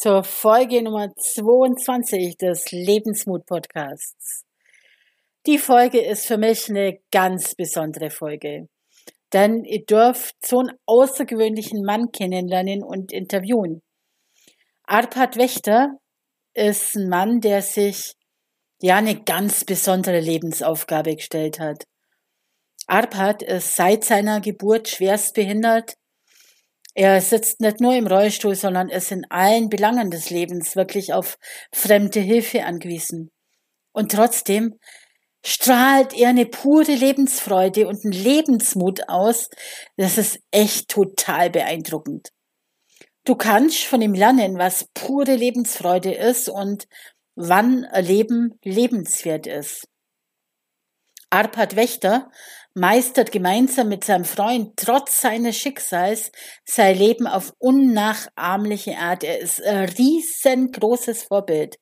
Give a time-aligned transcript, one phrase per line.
[0.00, 4.46] zur Folge Nummer 22 des Lebensmut Podcasts.
[5.46, 8.68] Die Folge ist für mich eine ganz besondere Folge,
[9.34, 13.82] denn ihr dürft so einen außergewöhnlichen Mann kennenlernen und interviewen.
[14.84, 15.98] Arpad Wächter
[16.54, 18.14] ist ein Mann, der sich
[18.80, 21.84] ja eine ganz besondere Lebensaufgabe gestellt hat.
[22.86, 25.92] Arpad ist seit seiner Geburt schwerst behindert
[26.94, 31.38] er sitzt nicht nur im Rollstuhl, sondern ist in allen Belangen des Lebens wirklich auf
[31.72, 33.30] fremde Hilfe angewiesen.
[33.92, 34.78] Und trotzdem
[35.44, 39.48] strahlt er eine pure Lebensfreude und einen Lebensmut aus.
[39.96, 42.30] Das ist echt total beeindruckend.
[43.24, 46.86] Du kannst von ihm lernen, was pure Lebensfreude ist und
[47.36, 49.86] wann Leben lebenswert ist.
[51.30, 52.30] Arpad Wächter
[52.74, 56.30] meistert gemeinsam mit seinem Freund trotz seines Schicksals
[56.64, 59.24] sein Leben auf unnachahmliche Art.
[59.24, 61.78] Er ist ein riesengroßes Vorbild.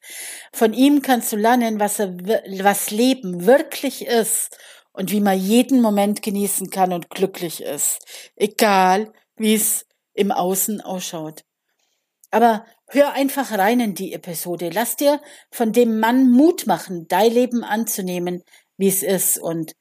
[0.52, 4.56] Von ihm kannst du lernen, was, er, was Leben wirklich ist
[4.92, 7.98] und wie man jeden Moment genießen kann und glücklich ist,
[8.36, 11.44] egal wie es im Außen ausschaut.
[12.30, 14.70] Aber hör einfach rein in die Episode.
[14.72, 18.42] Lass dir von dem Mann Mut machen, dein Leben anzunehmen,
[18.76, 19.74] wie es ist und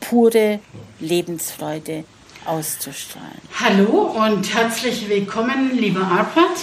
[0.00, 0.60] pure
[1.00, 2.04] Lebensfreude
[2.44, 3.40] auszustrahlen.
[3.58, 6.56] Hallo und herzlich willkommen, lieber Arpad.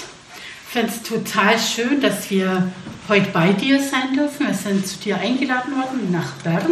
[0.67, 2.71] Ich finde es total schön, dass wir
[3.07, 4.47] heute bei dir sein dürfen.
[4.47, 6.71] Wir sind zu dir eingeladen worden nach Bern.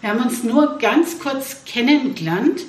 [0.00, 2.62] Wir haben uns nur ganz kurz kennengelernt.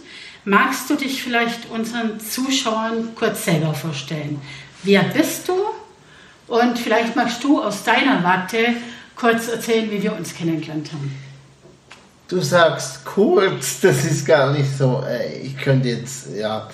[0.43, 4.41] Magst du dich vielleicht unseren Zuschauern kurz selber vorstellen?
[4.83, 5.53] Wer bist du?
[6.47, 8.75] Und vielleicht magst du aus deiner Warte
[9.15, 11.28] kurz erzählen, wie wir uns kennengelernt haben.
[12.29, 15.03] Du sagst kurz, das ist gar nicht so.
[15.43, 16.69] Ich könnte jetzt, ja.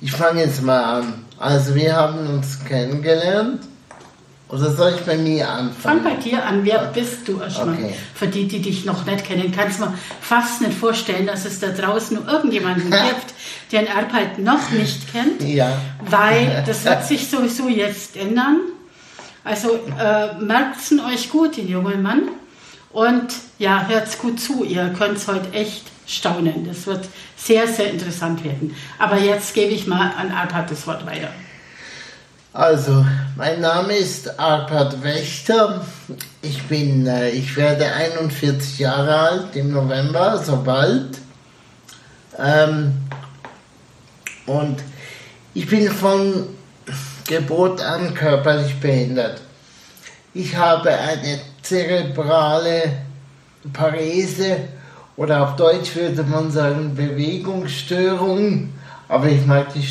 [0.00, 1.24] Ich fange jetzt mal an.
[1.38, 3.62] Also wir haben uns kennengelernt.
[4.48, 6.02] Oder soll ich bei mir anfangen?
[6.02, 6.64] Fang bei dir an.
[6.64, 7.74] Wer bist du erstmal?
[7.74, 7.94] Okay.
[8.14, 11.60] Für die, die dich noch nicht kennen, kannst du mir fast nicht vorstellen, dass es
[11.60, 13.34] da draußen nur irgendjemanden gibt,
[13.70, 15.40] der den Arbeit noch nicht kennt.
[15.42, 15.78] Ja.
[16.04, 18.58] Weil das wird sich sowieso jetzt ändern.
[19.44, 22.22] Also äh, merkt es euch gut, den jungen Mann.
[22.96, 26.66] Und ja, hört's gut zu, ihr könnt heute echt staunen.
[26.66, 28.74] Das wird sehr, sehr interessant werden.
[28.98, 31.28] Aber jetzt gebe ich mal an Arpad das Wort weiter.
[32.54, 33.04] Also,
[33.36, 35.84] mein Name ist Arpad Wächter.
[36.40, 41.18] Ich bin, äh, ich werde 41 Jahre alt im November, so bald.
[42.38, 42.94] Ähm,
[44.46, 44.82] und
[45.52, 46.46] ich bin von
[47.28, 49.42] Geburt an körperlich behindert.
[50.32, 52.82] Ich habe eine zerebrale
[53.72, 54.68] Parese
[55.16, 58.72] oder auf Deutsch würde man sagen Bewegungsstörung,
[59.08, 59.84] aber ich mag die,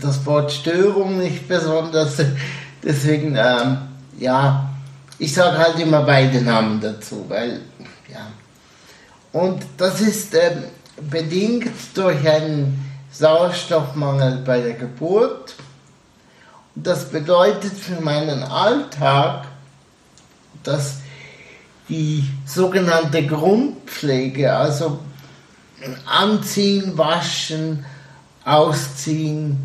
[0.00, 2.16] das Wort Störung nicht besonders,
[2.84, 3.78] deswegen ähm,
[4.18, 4.70] ja,
[5.18, 7.60] ich sage halt immer beide Namen dazu, weil
[8.12, 8.26] ja.
[9.32, 10.64] Und das ist ähm,
[11.10, 15.54] bedingt durch einen Sauerstoffmangel bei der Geburt.
[16.74, 19.46] Und das bedeutet für meinen Alltag,
[20.62, 20.98] dass
[21.88, 25.00] die sogenannte Grundpflege, also
[26.06, 27.84] Anziehen, Waschen,
[28.44, 29.58] Ausziehen,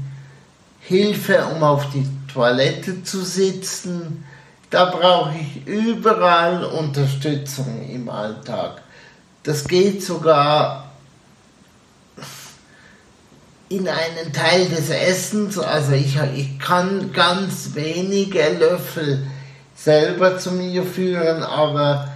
[0.80, 4.24] Hilfe, um auf die Toilette zu sitzen,
[4.70, 8.82] da brauche ich überall Unterstützung im Alltag.
[9.44, 10.92] Das geht sogar
[13.70, 19.26] in einen Teil des Essens, also ich, ich kann ganz wenige Löffel
[19.76, 22.11] selber zu mir führen, aber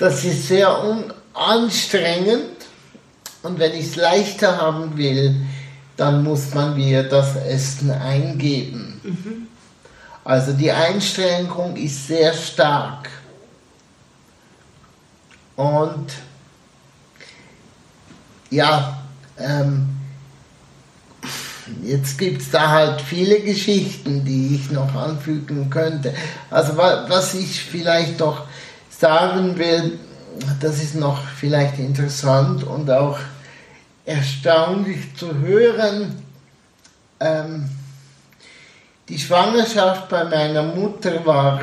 [0.00, 0.74] das ist sehr
[1.34, 2.56] anstrengend
[3.42, 5.36] und wenn ich es leichter haben will,
[5.96, 8.98] dann muss man mir das Essen eingeben.
[9.04, 9.46] Mhm.
[10.24, 13.10] Also die Einschränkung ist sehr stark.
[15.56, 16.12] Und
[18.50, 19.02] ja,
[19.38, 20.00] ähm,
[21.82, 26.14] Jetzt gibt es da halt viele Geschichten, die ich noch anfügen könnte.
[26.50, 28.46] Also was ich vielleicht noch
[29.00, 29.98] sagen will,
[30.60, 33.18] das ist noch vielleicht interessant und auch
[34.04, 36.22] erstaunlich zu hören.
[37.18, 37.68] Ähm,
[39.08, 41.60] die Schwangerschaft bei meiner Mutter war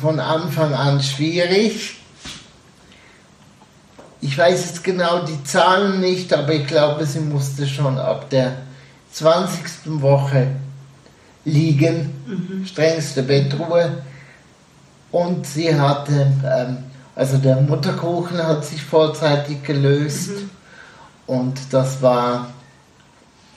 [0.00, 1.96] von Anfang an schwierig.
[4.20, 8.58] ich weiß jetzt genau die Zahlen nicht, aber ich glaube, sie musste schon ab der
[9.12, 10.00] 20.
[10.00, 10.48] Woche
[11.44, 12.66] liegen, mhm.
[12.66, 14.02] strengste Bettruhe.
[15.10, 16.78] Und sie hatte, ähm,
[17.14, 20.50] also der Mutterkuchen hat sich vorzeitig gelöst mhm.
[21.26, 22.50] und das war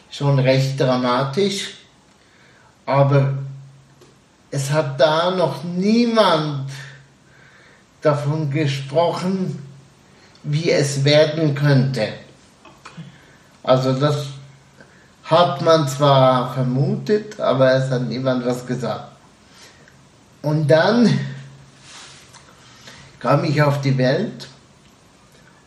[0.10, 1.76] schon recht dramatisch.
[2.86, 3.34] Aber
[4.50, 6.70] es hat da noch niemand
[8.02, 9.62] davon gesprochen,
[10.44, 12.08] wie es werden könnte.
[13.64, 14.26] Also das
[15.24, 19.12] hat man zwar vermutet, aber es hat niemand was gesagt.
[20.42, 21.08] Und dann
[23.22, 24.48] kam ich auf die Welt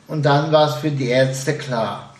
[0.09, 2.15] und dann war es für die Ärzte klar.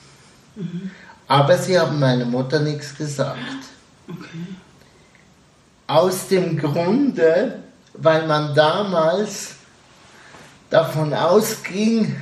[0.55, 0.91] Mhm.
[1.27, 3.39] Aber sie haben meiner Mutter nichts gesagt.
[4.09, 4.57] Okay.
[5.87, 7.59] Aus dem Grunde,
[7.95, 9.55] weil man damals
[10.71, 12.15] davon ausging,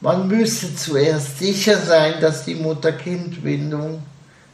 [0.00, 4.02] man müsse zuerst sicher sein, dass die Mutter-Kind-Bindung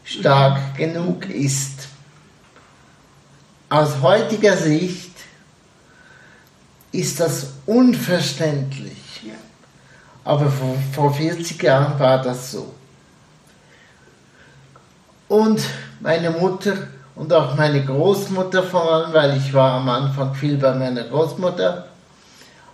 [0.03, 0.77] stark mhm.
[0.77, 1.89] genug ist.
[3.69, 5.14] Aus heutiger Sicht
[6.95, 8.93] ist das unverständlich.
[10.25, 12.73] Aber vor, vor 40 Jahren war das so.
[15.29, 15.61] Und
[16.01, 16.75] meine Mutter
[17.15, 21.89] und auch meine Großmutter vor allem, weil ich war am Anfang viel bei meiner Großmutter,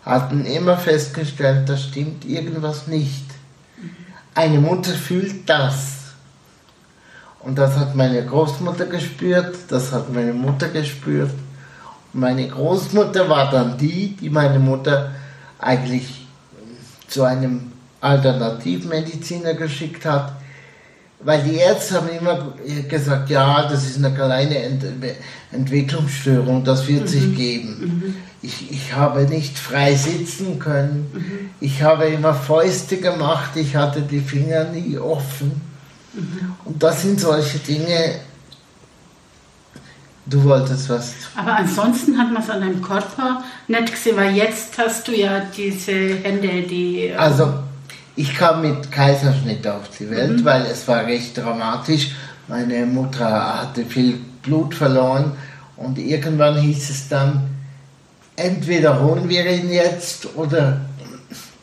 [0.04, 3.24] hatten immer festgestellt, da stimmt irgendwas nicht.
[4.34, 5.98] Eine Mutter fühlt das.
[7.40, 11.32] Und das hat meine Großmutter gespürt, das hat meine Mutter gespürt.
[12.12, 15.12] Meine Großmutter war dann die, die meine Mutter
[15.58, 16.26] eigentlich
[17.06, 20.32] zu einem Alternativmediziner geschickt hat,
[21.22, 22.54] weil die Ärzte haben immer
[22.88, 24.84] gesagt, ja, das ist eine kleine Ent
[25.52, 27.06] Entwicklungsstörung, das wird mhm.
[27.08, 27.76] sich geben.
[27.80, 28.14] Mhm.
[28.40, 31.50] Ich, ich habe nicht frei sitzen können, mhm.
[31.60, 35.60] ich habe immer Fäuste gemacht, ich hatte die Finger nie offen.
[36.14, 36.54] Mhm.
[36.64, 38.14] Und das sind solche Dinge,
[40.30, 41.14] Du wolltest was.
[41.34, 45.42] Aber ansonsten hat man es an deinem Körper nicht gesehen, weil jetzt hast du ja
[45.56, 47.08] diese Hände, die.
[47.08, 47.52] Äh, also,
[48.14, 50.44] ich kam mit Kaiserschnitt auf die Welt, mhm.
[50.44, 52.12] weil es war recht dramatisch.
[52.46, 55.32] Meine Mutter hatte viel Blut verloren
[55.76, 57.48] und irgendwann hieß es dann,
[58.36, 60.80] entweder holen wir ihn jetzt oder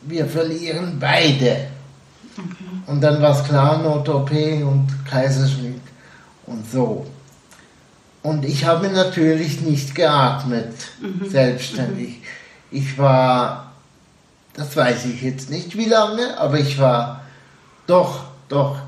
[0.02, 1.68] wir verlieren beide.
[2.36, 2.64] Okay.
[2.86, 5.80] Und dann war es klar, Not-OP und Kaiserschnitt
[6.46, 7.06] und so.
[8.22, 11.28] Und ich habe natürlich nicht geatmet, mhm.
[11.28, 12.20] selbstständig.
[12.70, 13.72] Ich war,
[14.54, 17.22] das weiß ich jetzt nicht wie lange, aber ich war
[17.86, 18.78] doch, doch,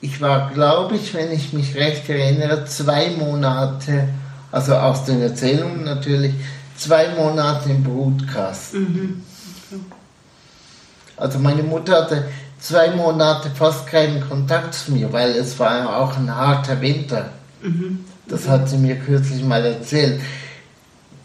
[0.00, 4.08] ich war, glaube ich, wenn ich mich recht erinnere, zwei Monate,
[4.52, 6.34] also aus den Erzählungen natürlich,
[6.76, 8.80] zwei Monate im Brutkasten.
[8.80, 9.24] Mhm.
[9.70, 9.80] Okay.
[11.16, 12.28] Also meine Mutter hatte
[12.60, 17.30] zwei Monate fast keinen Kontakt zu mir, weil es war auch ein harter Winter.
[17.62, 18.04] Mhm.
[18.28, 20.20] Das hat sie mir kürzlich mal erzählt.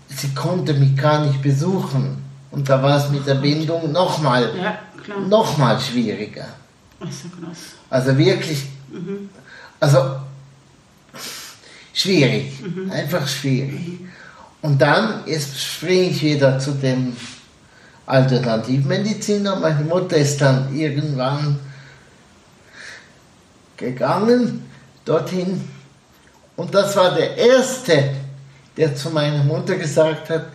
[0.07, 2.23] Sie konnte mich gar nicht besuchen.
[2.51, 4.79] Und da war es mit der Bindung nochmal ja,
[5.27, 6.47] noch mal schwieriger.
[7.00, 7.29] So
[7.89, 9.29] also wirklich, mhm.
[9.79, 10.15] also
[11.94, 12.91] schwierig, mhm.
[12.91, 13.88] einfach schwierig.
[13.88, 14.09] Mhm.
[14.62, 17.15] Und dann springe ich wieder zu dem
[18.05, 19.57] Alternativmediziner.
[19.57, 21.60] Meine Mutter ist dann irgendwann
[23.75, 24.65] gegangen
[25.05, 25.62] dorthin
[26.55, 28.15] und das war der Erste,
[28.77, 30.48] der zu meiner Mutter gesagt hat,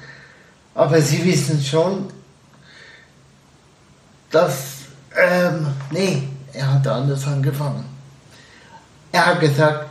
[0.74, 2.08] aber Sie wissen schon,
[4.30, 4.54] dass,
[5.16, 7.84] ähm, nee, er hat anders angefangen.
[9.10, 9.86] Er hat gesagt,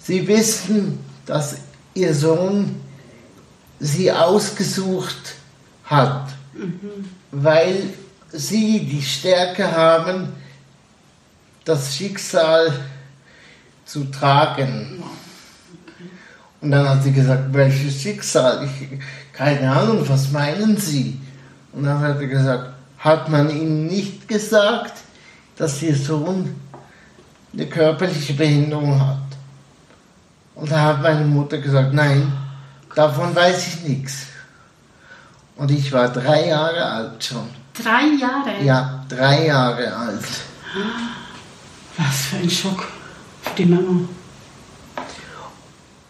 [0.00, 1.56] Sie wissen, dass
[1.94, 2.80] Ihr Sohn
[3.78, 5.34] Sie ausgesucht
[5.84, 7.08] hat, mhm.
[7.30, 7.94] weil
[8.30, 10.32] Sie die Stärke haben,
[11.64, 12.72] das Schicksal
[13.84, 15.02] zu tragen.
[16.60, 18.64] Und dann hat sie gesagt, welches Schicksal?
[18.64, 19.00] Ich,
[19.32, 21.20] keine Ahnung, was meinen Sie?
[21.72, 24.92] Und dann hat er gesagt, hat man Ihnen nicht gesagt,
[25.56, 26.54] dass Ihr Sohn
[27.52, 29.18] eine körperliche Behinderung hat?
[30.54, 32.32] Und da hat meine Mutter gesagt, nein,
[32.94, 34.26] davon weiß ich nichts.
[35.56, 37.48] Und ich war drei Jahre alt schon.
[37.74, 38.62] Drei Jahre?
[38.62, 40.24] Ja, drei Jahre alt.
[41.96, 42.86] Was für ein Schock
[43.58, 44.08] die Mama.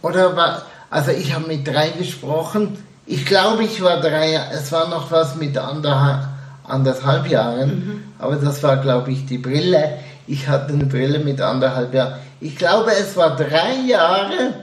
[0.02, 2.76] Oder war, also ich habe mit drei gesprochen.
[3.06, 6.28] Ich glaube, ich war drei, es war noch was mit anderthalb,
[6.64, 8.02] anderthalb Jahren, mhm.
[8.18, 9.98] aber das war, glaube ich, die Brille.
[10.26, 12.20] Ich hatte eine Brille mit anderthalb Jahren.
[12.40, 14.54] Ich glaube, es war drei Jahre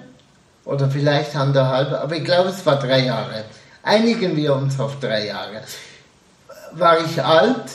[0.65, 3.43] oder vielleicht anderthalb, aber ich glaube, es war drei Jahre.
[3.83, 5.61] Einigen wir uns auf drei Jahre.
[6.73, 7.65] war ich alt,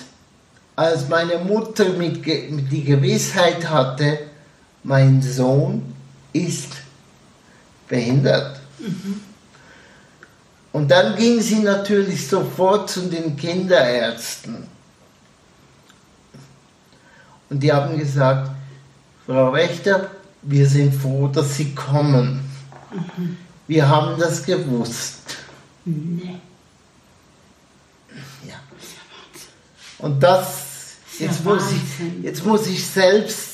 [0.76, 4.18] als meine Mutter mit, mit die Gewissheit hatte,
[4.84, 5.82] mein Sohn
[6.32, 6.72] ist
[7.88, 8.60] behindert.
[8.78, 9.20] Mhm.
[10.72, 14.66] Und dann ging sie natürlich sofort zu den Kinderärzten.
[17.48, 18.50] Und die haben gesagt,
[19.26, 20.10] Frau Wächter,
[20.42, 22.50] wir sind froh, dass Sie kommen.
[23.16, 23.36] Mhm.
[23.66, 25.36] Wir haben das gewusst.
[25.84, 26.40] Nee.
[28.46, 28.54] Ja.
[29.98, 30.64] Und das,
[31.18, 33.53] jetzt muss, ich, jetzt muss ich selbst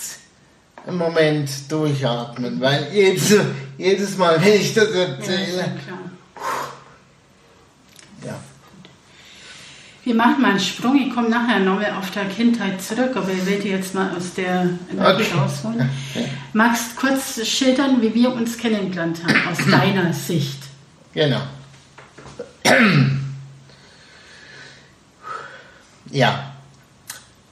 [0.87, 3.35] im Moment durchatmen, weil jedes,
[3.79, 5.73] jedes Mal, wenn ich das erzähle,
[8.25, 8.39] ja,
[10.03, 10.97] Wir machen mal einen Sprung.
[10.97, 14.35] Ich komme nachher nochmal auf der Kindheit zurück, aber ich will dir jetzt mal aus
[14.35, 15.39] der Energie okay.
[15.39, 15.91] rausholen.
[16.53, 20.59] Magst kurz schildern, wie wir uns kennengelernt haben, aus deiner Sicht?
[21.13, 21.43] Genau.
[26.13, 26.55] Ja,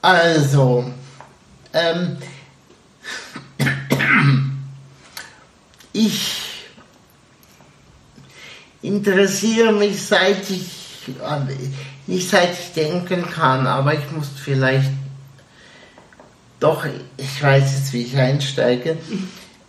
[0.01, 0.91] also,
[1.73, 2.17] ähm,
[5.93, 6.41] ich
[8.81, 10.69] interessiere mich seit ich
[12.07, 14.91] nicht seit ich denken kann, aber ich muss vielleicht
[16.59, 18.97] doch, ich weiß jetzt, wie ich einsteige.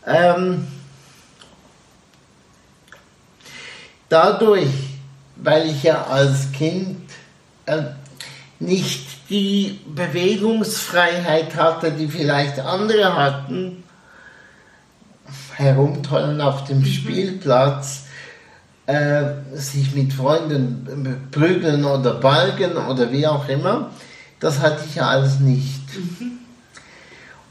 [0.07, 0.67] Ähm,
[4.09, 4.69] dadurch,
[5.37, 7.09] weil ich ja als Kind
[7.67, 7.83] äh,
[8.59, 13.80] nicht die Bewegungsfreiheit hatte, die vielleicht andere hatten,
[15.61, 16.87] herumtollen auf dem mhm.
[16.87, 18.05] Spielplatz,
[18.87, 19.23] äh,
[19.55, 23.91] sich mit Freunden prügeln oder balgen oder wie auch immer,
[24.41, 25.83] das hatte ich ja alles nicht.
[25.95, 26.39] Mhm.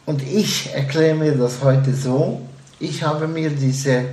[0.06, 2.42] Und ich erkläre mir das heute so,
[2.80, 4.06] ich habe mir diese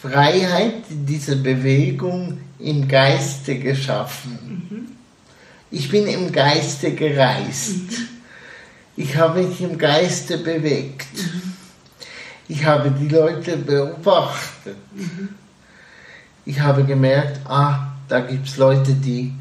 [0.00, 4.66] Freiheit, diese Bewegung im Geiste geschaffen.
[4.70, 4.86] Mhm.
[5.70, 7.90] Ich bin im Geiste gereist.
[7.90, 8.08] Mhm.
[8.96, 11.06] Ich habe mich im Geiste bewegt.
[12.48, 14.76] Ich habe die Leute beobachtet.
[16.46, 19.34] Ich habe gemerkt, ah, da gibt es Leute, die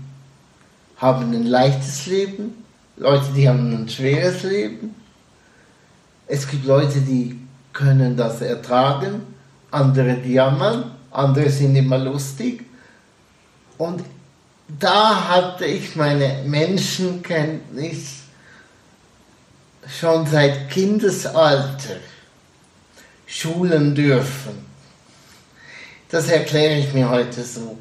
[0.98, 2.66] haben ein leichtes Leben,
[2.98, 4.94] Leute, die haben ein schweres Leben.
[6.28, 7.40] Es gibt Leute, die
[7.72, 9.22] können das ertragen,
[9.72, 12.66] andere die jammern, andere sind immer lustig.
[13.78, 14.04] Und
[14.68, 18.24] da hatte ich meine Menschenkenntnis
[19.88, 21.96] schon seit Kindesalter
[23.28, 24.66] schulen dürfen.
[26.10, 27.78] Das erkläre ich mir heute so.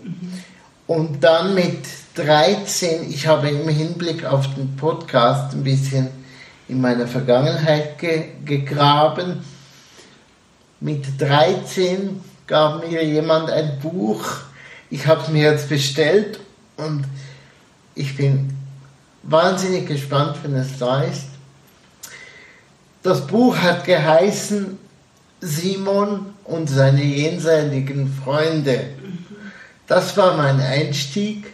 [0.86, 1.86] Und dann mit
[2.16, 6.08] 13, ich habe im Hinblick auf den Podcast ein bisschen
[6.68, 9.44] in meiner Vergangenheit ge gegraben.
[10.80, 14.24] Mit 13 gab mir jemand ein Buch.
[14.90, 16.40] Ich habe es mir jetzt bestellt
[16.76, 17.04] und
[17.94, 18.52] ich bin
[19.22, 21.26] wahnsinnig gespannt, wenn es da ist.
[23.02, 24.78] Das Buch hat geheißen
[25.46, 28.90] Simon und seine jenseitigen Freunde.
[29.86, 31.46] Das war mein Einstieg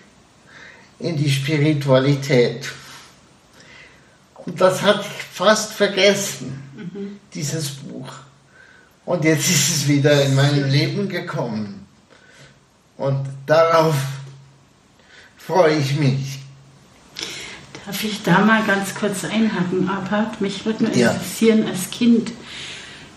[0.99, 2.71] in die Spiritualität.
[4.45, 7.19] Und das hatte ich fast vergessen, mhm.
[7.35, 8.09] dieses Buch.
[9.05, 11.87] Und jetzt ist es wieder in mein Leben gekommen.
[12.97, 13.95] Und darauf
[15.37, 16.39] freue ich mich.
[17.85, 20.41] Darf ich da mal ganz kurz einhaken, Abhard?
[20.41, 21.71] Mich würde interessieren ja.
[21.71, 22.33] als Kind.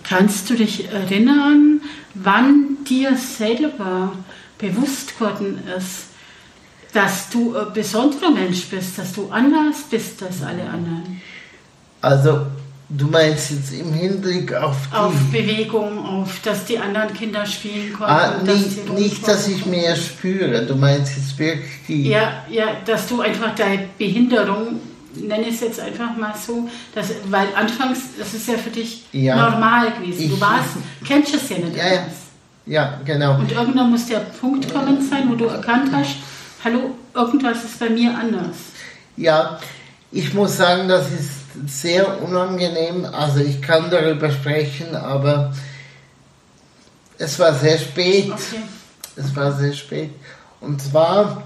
[0.07, 1.81] Kannst du dich erinnern,
[2.13, 4.13] wann dir selber
[4.57, 6.05] bewusst geworden ist,
[6.93, 11.21] dass du ein besonderer Mensch bist, dass du anders bist als alle anderen?
[12.01, 12.45] Also,
[12.87, 14.95] du meinst jetzt im Hinblick auf die...
[14.95, 18.13] Auf Bewegung, auf, dass die anderen Kinder spielen konnten.
[18.13, 20.65] Ah, nicht, dass, nicht, dass ich mehr spüre.
[20.65, 22.09] Du meinst jetzt wirklich die...
[22.09, 24.79] Ja, ja, dass du einfach deine Behinderung
[25.15, 29.49] nenne es jetzt einfach mal so, dass, weil anfangs, das ist ja für dich ja,
[29.49, 30.29] normal gewesen.
[30.29, 30.69] Du warst,
[31.05, 32.15] kennst es ja nicht ja, anders.
[32.65, 33.37] Ja, genau.
[33.37, 36.15] Und irgendwann muss der Punkt kommen sein, wo du erkannt hast,
[36.63, 38.55] hallo, irgendwas ist bei mir anders.
[39.17, 39.59] Ja,
[40.11, 41.29] ich muss sagen, das ist
[41.67, 43.05] sehr unangenehm.
[43.05, 45.53] Also ich kann darüber sprechen, aber
[47.17, 48.31] es war sehr spät.
[48.31, 48.61] Okay.
[49.15, 50.11] Es war sehr spät.
[50.59, 51.43] Und zwar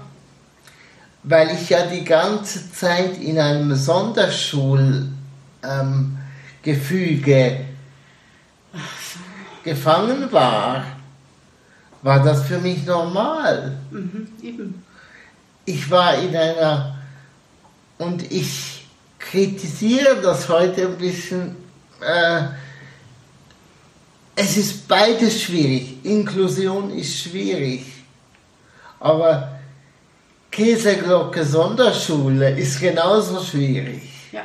[1.22, 5.12] weil ich ja die ganze Zeit in einem Sonderschulgefüge
[5.62, 6.18] ähm,
[9.62, 10.84] gefangen war,
[12.02, 13.76] war das für mich normal.
[13.90, 14.82] Mhm, eben.
[15.66, 16.98] Ich war in einer,
[17.98, 18.86] und ich
[19.18, 21.54] kritisiere das heute ein bisschen,
[22.00, 22.44] äh,
[24.34, 26.02] es ist beides schwierig.
[26.02, 27.84] Inklusion ist schwierig.
[28.98, 29.59] Aber
[30.50, 34.02] Käseglocke Sonderschule ist genauso schwierig.
[34.32, 34.42] Ja.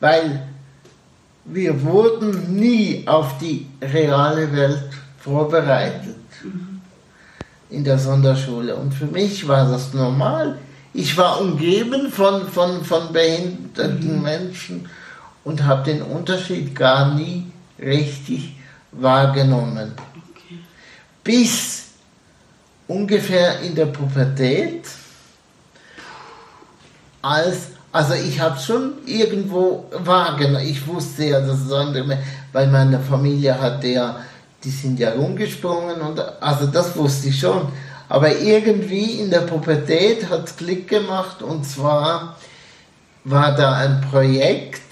[0.00, 0.42] Weil
[1.44, 6.16] wir wurden nie auf die reale Welt vorbereitet
[7.70, 8.76] in der Sonderschule.
[8.76, 10.58] Und für mich war das normal.
[10.94, 14.22] Ich war umgeben von, von, von behinderten mhm.
[14.22, 14.88] Menschen
[15.44, 18.56] und habe den Unterschied gar nie richtig
[18.92, 19.92] wahrgenommen.
[19.96, 20.58] Okay.
[21.24, 21.81] Bis
[22.92, 24.84] ungefähr in der Pubertät,
[27.22, 32.18] als, also ich habe schon irgendwo wahrgenommen, ich wusste ja, dass es andere,
[32.52, 34.16] weil meine Familie hatte ja,
[34.62, 37.68] die sind ja rumgesprungen und also das wusste ich schon.
[38.08, 42.36] Aber irgendwie in der Pubertät hat es Klick gemacht und zwar
[43.24, 44.82] war da ein Projekt,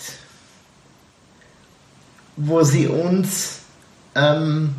[2.37, 3.61] wo sie uns
[4.15, 4.75] ähm,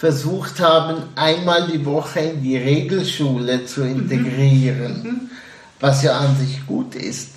[0.00, 5.30] versucht haben, einmal die Woche in die Regelschule zu integrieren, mhm.
[5.78, 7.32] was ja an sich gut ist.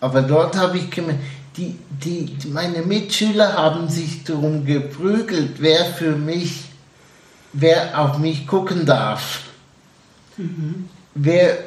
[0.00, 1.20] Aber dort habe ich gemerkt,
[1.56, 6.64] die, die, meine Mitschüler haben sich darum geprügelt, wer für mich,
[7.52, 9.42] wer auf mich gucken darf.
[10.36, 10.88] Mhm.
[11.14, 11.58] Wer,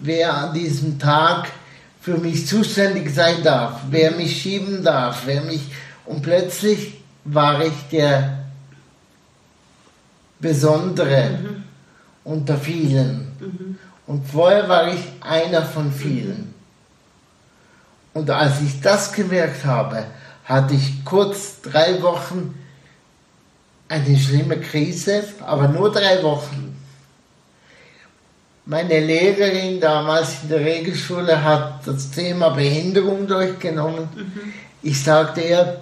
[0.00, 1.48] wer an diesem Tag
[2.00, 5.62] für mich zuständig sein darf, wer mich schieben darf, wer mich.
[6.06, 8.37] Und plötzlich war ich der
[10.40, 11.64] Besondere mhm.
[12.24, 13.32] unter vielen.
[13.40, 13.78] Mhm.
[14.06, 16.54] Und vorher war ich einer von vielen.
[18.14, 20.04] Und als ich das gemerkt habe,
[20.44, 22.54] hatte ich kurz drei Wochen
[23.88, 26.76] eine schlimme Krise, aber nur drei Wochen.
[28.64, 34.08] Meine Lehrerin damals in der Regelschule hat das Thema Behinderung durchgenommen.
[34.14, 34.52] Mhm.
[34.82, 35.80] Ich sagte ihr,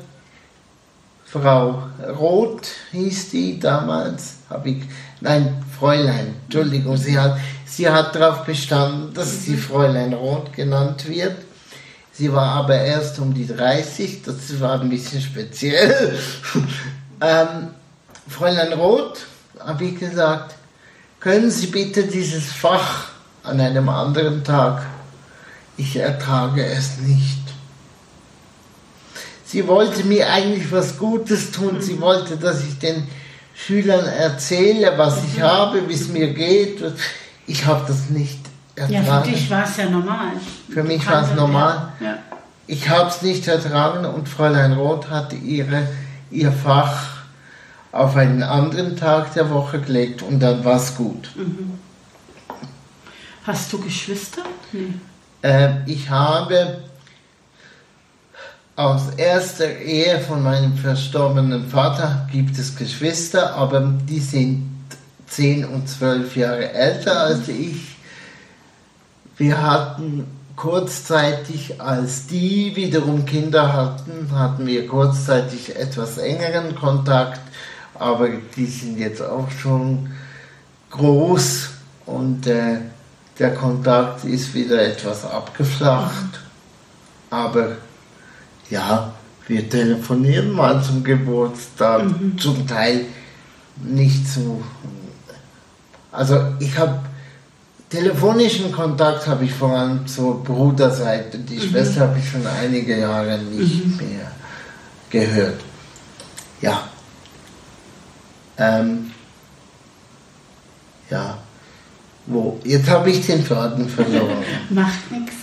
[1.25, 1.83] Frau
[2.19, 4.83] Roth hieß die damals, habe ich,
[5.21, 11.37] nein, Fräulein, Entschuldigung, sie hat, sie hat darauf bestanden, dass sie Fräulein Roth genannt wird.
[12.12, 16.18] Sie war aber erst um die 30, das war ein bisschen speziell.
[17.20, 17.68] ähm,
[18.29, 19.27] Fräulein Roth,
[19.59, 20.55] habe ich gesagt,
[21.20, 23.09] können Sie bitte dieses Fach
[23.42, 24.83] an einem anderen Tag?
[25.77, 27.40] Ich ertrage es nicht.
[29.44, 31.81] Sie wollte mir eigentlich was Gutes tun.
[31.81, 33.07] Sie wollte, dass ich den
[33.57, 36.83] Schülern erzähle, was ich habe, wie es mir geht.
[37.47, 38.38] Ich habe das nicht
[38.75, 39.07] ertragen.
[39.07, 40.33] Ja, für dich war es ja normal.
[40.69, 41.92] Für mich war es normal.
[42.01, 42.19] Ja.
[42.66, 45.88] Ich habe es nicht ertragen und Fräulein Roth hatte ihre,
[46.31, 47.16] ihr Fach
[47.92, 51.31] auf einen anderen Tag der Woche gelegt und dann war es gut.
[51.35, 51.79] Mhm.
[53.47, 54.42] Hast du Geschwister?
[54.73, 54.95] Nee.
[55.42, 56.79] Äh, ich habe
[58.77, 64.71] aus erster Ehe von meinem verstorbenen Vater gibt es Geschwister, aber die sind
[65.27, 67.97] 10 und 12 Jahre älter als ich.
[69.37, 77.41] Wir hatten kurzzeitig, als die wiederum Kinder hatten, hatten wir kurzzeitig etwas engeren Kontakt
[77.99, 80.11] aber die sind jetzt auch schon
[80.91, 81.71] groß
[82.07, 82.79] und äh,
[83.39, 86.41] der Kontakt ist wieder etwas abgeflacht.
[87.31, 87.73] Aber
[88.70, 89.14] ja,
[89.46, 92.38] wir telefonieren mal zum Geburtstag, mhm.
[92.38, 93.07] zum Teil
[93.85, 94.62] nicht so.
[96.11, 97.00] Also ich habe
[97.88, 101.38] telefonischen Kontakt habe ich vor allem zur Bruderseite.
[101.38, 101.61] Die mhm.
[101.61, 103.96] Schwester habe ich schon einige Jahre nicht mhm.
[103.96, 104.33] mehr
[105.11, 105.61] gehört.
[106.61, 106.88] Ja,
[108.59, 109.11] ähm,
[111.11, 111.38] ja,
[112.26, 112.59] wo?
[112.64, 114.42] Jetzt habe ich den Faden verloren.
[114.70, 115.36] Macht nichts.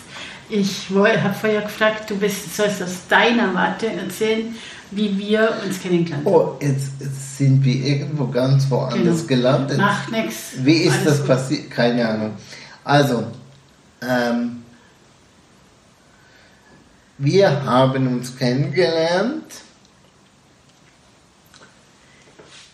[0.55, 4.55] Ich habe vorher gefragt, du bist, sollst aus deiner Warte erzählen,
[4.91, 6.31] wie wir uns kennengelernt haben.
[6.31, 9.41] Oh, jetzt, jetzt sind wir irgendwo ganz woanders genau.
[9.41, 9.77] gelandet.
[9.79, 10.51] Macht nichts.
[10.57, 11.71] Wie ist Alles das passiert?
[11.71, 12.33] Keine Ahnung.
[12.83, 13.23] Also,
[14.07, 14.63] ähm,
[17.17, 19.45] wir haben uns kennengelernt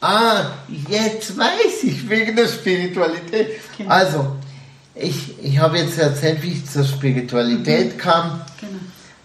[0.02, 0.52] Ah,
[0.90, 3.60] jetzt weiß ich, wegen der Spiritualität.
[3.78, 3.90] Genau.
[3.90, 4.36] Also,
[5.02, 7.98] ich, ich habe jetzt erzählt, wie ich zur Spiritualität mhm.
[7.98, 8.42] kam.
[8.60, 8.74] Genau.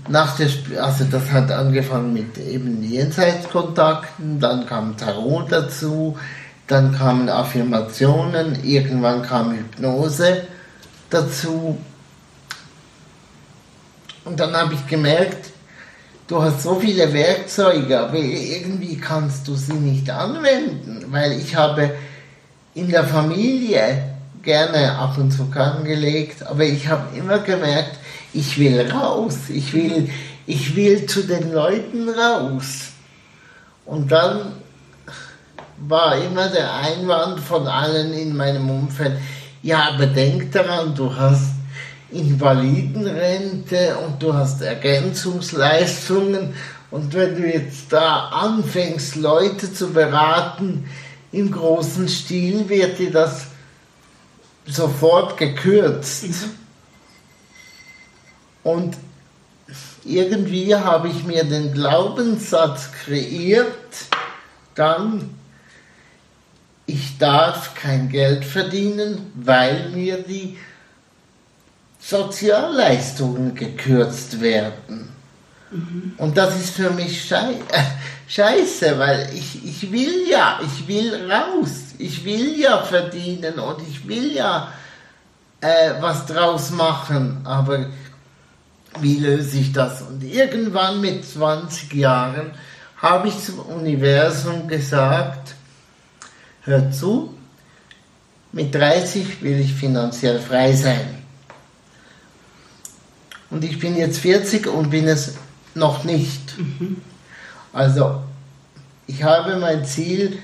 [0.09, 0.49] Nach der,
[0.83, 6.19] also das hat angefangen mit eben Jenseitskontakten, dann kam Tarot dazu,
[6.67, 10.43] dann kamen Affirmationen, irgendwann kam Hypnose
[11.09, 11.79] dazu.
[14.25, 15.51] Und dann habe ich gemerkt,
[16.27, 21.95] du hast so viele Werkzeuge, aber irgendwie kannst du sie nicht anwenden, weil ich habe
[22.75, 24.14] in der Familie
[24.45, 27.99] gerne ab und zu angelegt, aber ich habe immer gemerkt,
[28.33, 30.11] ich will raus, ich will,
[30.47, 32.91] ich will zu den Leuten raus.
[33.87, 34.53] Und dann
[35.79, 39.17] war immer der Einwand von allen in meinem Umfeld,
[39.63, 41.53] ja, aber denk daran, du hast
[42.11, 46.55] Invalidenrente und du hast Ergänzungsleistungen
[46.91, 50.89] und wenn du jetzt da anfängst, Leute zu beraten
[51.33, 53.47] im großen Stil, wird dir das
[54.67, 56.25] sofort gekürzt.
[56.25, 56.51] Mhm.
[58.63, 58.97] Und
[60.05, 63.75] irgendwie habe ich mir den Glaubenssatz kreiert,
[64.75, 65.35] dann,
[66.87, 70.59] ich darf kein Geld verdienen, weil mir die
[72.01, 75.09] Sozialleistungen gekürzt werden.
[75.71, 76.15] Mhm.
[76.19, 77.55] Und das ist für mich schei
[78.29, 84.07] scheiße, weil ich, ich will ja, ich will raus, ich will ja verdienen und ich
[84.07, 84.73] will ja
[85.61, 87.87] äh, was draus machen, aber
[89.01, 90.03] wie löse ich das?
[90.03, 92.53] Und irgendwann mit 20 Jahren
[92.97, 95.55] habe ich zum Universum gesagt,
[96.63, 97.35] hör zu,
[98.53, 101.25] mit 30 will ich finanziell frei sein.
[103.51, 105.35] Und ich bin jetzt 40 und bin es
[105.75, 106.59] noch nicht.
[106.59, 107.03] Mhm.
[107.75, 108.23] Also,
[109.09, 110.43] ich habe mein Ziel ein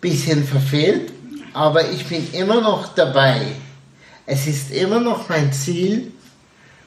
[0.00, 1.12] bisschen verfehlt,
[1.52, 3.42] aber ich bin immer noch dabei.
[4.24, 6.12] Es ist immer noch mein Ziel,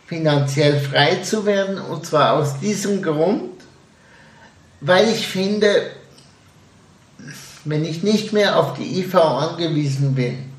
[0.08, 1.80] finanziell frei zu werden.
[1.80, 3.52] Und zwar aus diesem Grund,
[4.80, 5.92] weil ich finde,
[7.66, 10.50] wenn ich nicht mehr auf die IV angewiesen bin,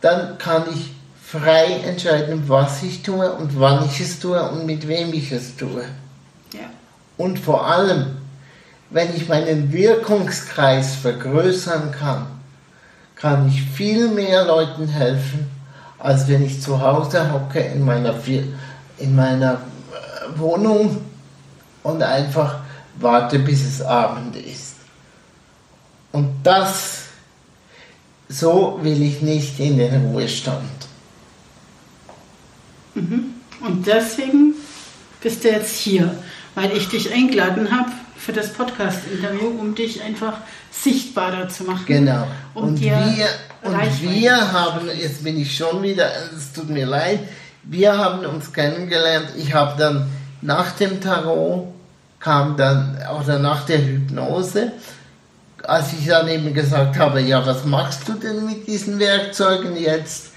[0.00, 4.88] dann kann ich frei entscheiden, was ich tue und wann ich es tue und mit
[4.88, 5.84] wem ich es tue.
[6.54, 6.70] Ja.
[7.16, 8.16] Und vor allem,
[8.90, 12.26] wenn ich meinen Wirkungskreis vergrößern kann,
[13.16, 15.48] kann ich viel mehr Leuten helfen,
[15.98, 18.14] als wenn ich zu Hause hocke in meiner,
[18.98, 21.00] in meiner äh, Wohnung
[21.82, 22.58] und einfach
[22.96, 24.74] warte, bis es Abend ist.
[26.12, 27.04] Und das,
[28.28, 30.70] so will ich nicht in den Ruhestand.
[32.94, 33.34] Mhm.
[33.60, 34.54] Und deswegen
[35.20, 36.14] bist du jetzt hier,
[36.54, 40.38] weil ich dich eingeladen habe für das Podcast-Interview, um dich einfach
[40.70, 41.84] sichtbarer zu machen.
[41.86, 42.26] Genau.
[42.54, 42.96] Um und wir,
[43.62, 47.20] und wir haben, jetzt bin ich schon wieder, es tut mir leid,
[47.64, 49.28] wir haben uns kennengelernt.
[49.36, 50.06] Ich habe dann
[50.42, 51.68] nach dem Tarot
[52.20, 54.72] kam dann, oder nach der Hypnose,
[55.62, 60.30] als ich dann eben gesagt habe, ja, was machst du denn mit diesen Werkzeugen jetzt,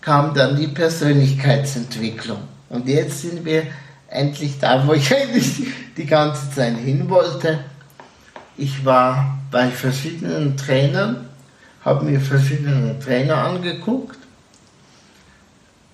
[0.00, 2.38] kam dann die Persönlichkeitsentwicklung.
[2.68, 3.64] Und jetzt sind wir
[4.10, 5.62] endlich da, wo ich eigentlich
[5.96, 7.60] die ganze Zeit hin wollte.
[8.56, 11.28] Ich war bei verschiedenen Trainern,
[11.84, 14.18] habe mir verschiedene Trainer angeguckt.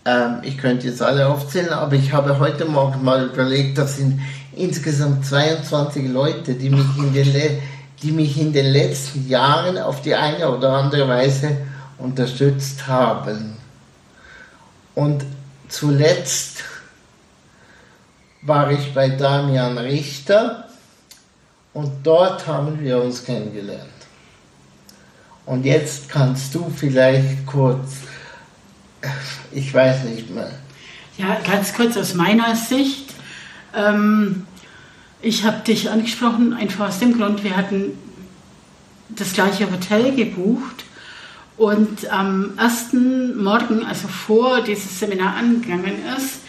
[0.05, 4.20] Ähm, ich könnte jetzt alle aufzählen, aber ich habe heute Morgen mal überlegt, das sind
[4.55, 7.59] insgesamt 22 Leute, die mich in den,
[8.02, 11.59] die mich in den letzten Jahren auf die eine oder andere Weise
[11.98, 13.57] unterstützt haben.
[14.94, 15.24] Und
[15.68, 16.64] zuletzt
[18.46, 20.68] war ich bei Damian Richter
[21.72, 23.90] und dort haben wir uns kennengelernt.
[25.44, 27.98] Und jetzt kannst du vielleicht kurz,
[29.52, 30.50] ich weiß nicht mehr.
[31.18, 33.14] Ja, ganz kurz aus meiner Sicht.
[33.74, 34.46] Ähm,
[35.22, 37.98] ich habe dich angesprochen, einfach aus dem Grund, wir hatten
[39.09, 40.85] das gleiche Hotel gebucht
[41.56, 46.40] und am ersten Morgen, also vor dieses Seminar angegangen ist,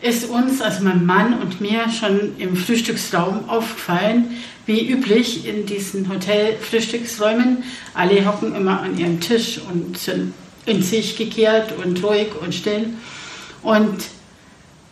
[0.00, 6.08] ist uns, also mein Mann und mir, schon im Frühstücksraum aufgefallen, wie üblich in diesen
[6.08, 7.64] Hotel-Frühstücksräumen.
[7.94, 10.34] Alle hocken immer an ihrem Tisch und sind
[10.66, 12.90] in sich gekehrt und ruhig und still.
[13.62, 14.04] Und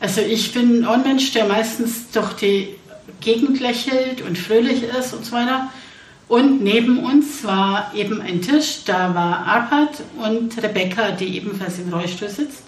[0.01, 2.75] also ich bin ein Mensch, der meistens durch die
[3.21, 5.71] Gegend lächelt und fröhlich ist und so weiter.
[6.29, 11.92] Und neben uns war eben ein Tisch, da war Arpad und Rebecca, die ebenfalls im
[11.92, 12.64] Rollstuhl sitzt.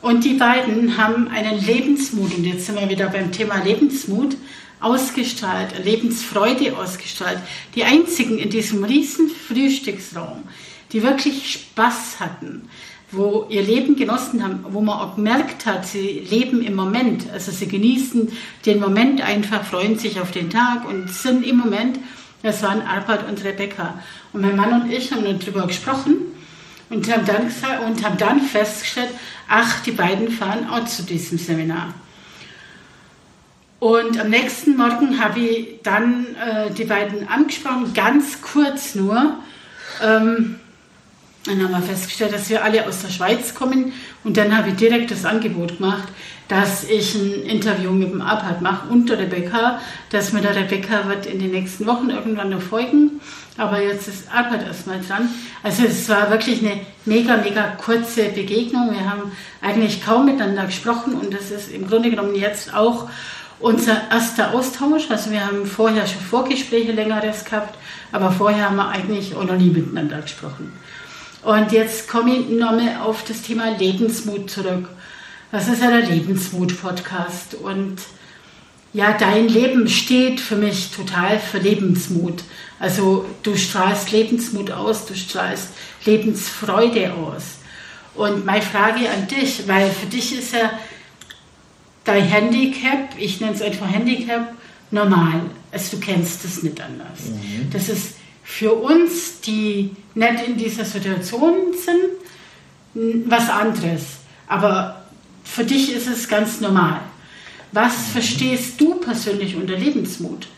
[0.00, 4.36] Und die beiden haben einen Lebensmut, und jetzt sind wir wieder beim Thema Lebensmut,
[4.80, 7.38] ausgestrahlt, Lebensfreude ausgestrahlt.
[7.74, 10.44] Die einzigen in diesem riesen Frühstücksraum,
[10.92, 12.68] die wirklich Spaß hatten,
[13.10, 17.50] wo ihr Leben genossen haben, wo man auch gemerkt hat, sie leben im Moment, also
[17.50, 18.30] sie genießen
[18.66, 21.98] den Moment einfach, freuen sich auf den Tag und sind im Moment,
[22.42, 24.00] das waren Albert und Rebecca.
[24.32, 26.16] Und mein Mann und ich haben darüber gesprochen
[26.90, 27.50] und haben dann,
[27.86, 29.10] und haben dann festgestellt,
[29.48, 31.94] ach, die beiden fahren auch zu diesem Seminar.
[33.80, 39.36] Und am nächsten Morgen habe ich dann äh, die beiden angesprochen, ganz kurz nur.
[40.02, 40.58] Ähm,
[41.44, 43.92] dann haben wir festgestellt, dass wir alle aus der Schweiz kommen.
[44.24, 46.08] Und dann habe ich direkt das Angebot gemacht,
[46.48, 49.80] dass ich ein Interview mit dem Abhat mache und der Rebecca.
[50.10, 53.20] Das mit der Rebecca wird in den nächsten Wochen irgendwann noch folgen.
[53.56, 55.28] Aber jetzt ist Abhat erstmal dran.
[55.62, 58.92] Also es war wirklich eine mega, mega kurze Begegnung.
[58.92, 63.08] Wir haben eigentlich kaum miteinander gesprochen und das ist im Grunde genommen jetzt auch
[63.60, 65.10] unser erster Austausch.
[65.10, 67.76] Also wir haben vorher schon Vorgespräche längeres gehabt,
[68.12, 70.72] aber vorher haben wir eigentlich auch noch nie miteinander gesprochen.
[71.48, 74.90] Und jetzt komme ich nochmal auf das Thema Lebensmut zurück.
[75.50, 77.54] Das ist ja der Lebensmut-Podcast.
[77.54, 77.96] Und
[78.92, 82.44] ja, dein Leben steht für mich total für Lebensmut.
[82.78, 85.68] Also du strahlst Lebensmut aus, du strahlst
[86.04, 87.60] Lebensfreude aus.
[88.14, 90.70] Und meine Frage an dich, weil für dich ist ja
[92.04, 94.52] dein Handicap, ich nenne es einfach Handicap,
[94.90, 95.40] normal.
[95.72, 97.30] Also du kennst es nicht anders.
[97.30, 97.70] Mhm.
[97.72, 98.16] Das ist
[98.48, 104.20] für uns, die nicht in dieser Situation sind, was anderes.
[104.48, 105.04] Aber
[105.44, 107.02] für dich ist es ganz normal.
[107.72, 110.48] Was verstehst du persönlich unter Lebensmut?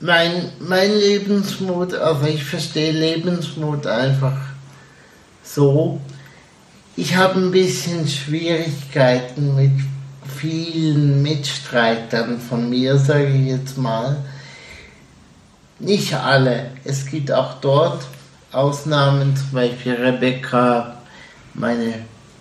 [0.00, 4.38] Mein, mein Lebensmut, also ich verstehe Lebensmut einfach
[5.44, 6.00] so.
[6.96, 9.72] Ich habe ein bisschen Schwierigkeiten mit
[10.40, 14.16] vielen Mitstreitern von mir, sage ich jetzt mal.
[15.78, 16.70] Nicht alle.
[16.84, 18.04] Es gibt auch dort
[18.52, 20.98] Ausnahmen, zum Beispiel Rebecca,
[21.54, 21.94] meine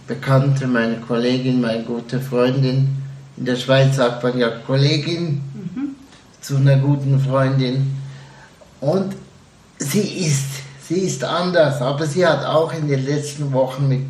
[0.08, 3.04] Bekannte, meine Kollegin, meine gute Freundin.
[3.36, 5.96] In der Schweiz sagt man ja Kollegin mhm.
[6.42, 7.98] zu einer guten Freundin.
[8.80, 9.14] Und
[9.78, 10.48] sie ist,
[10.88, 14.04] sie ist anders, aber sie hat auch in den letzten Wochen mit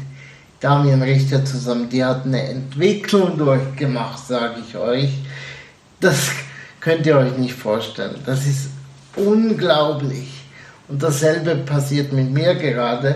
[0.60, 5.12] Damian Richter zusammen, die hat eine Entwicklung durchgemacht, sage ich euch.
[6.00, 6.32] Das
[6.82, 8.16] könnt ihr euch nicht vorstellen.
[8.26, 8.70] Das ist
[9.16, 10.28] unglaublich.
[10.88, 13.16] Und dasselbe passiert mit mir gerade.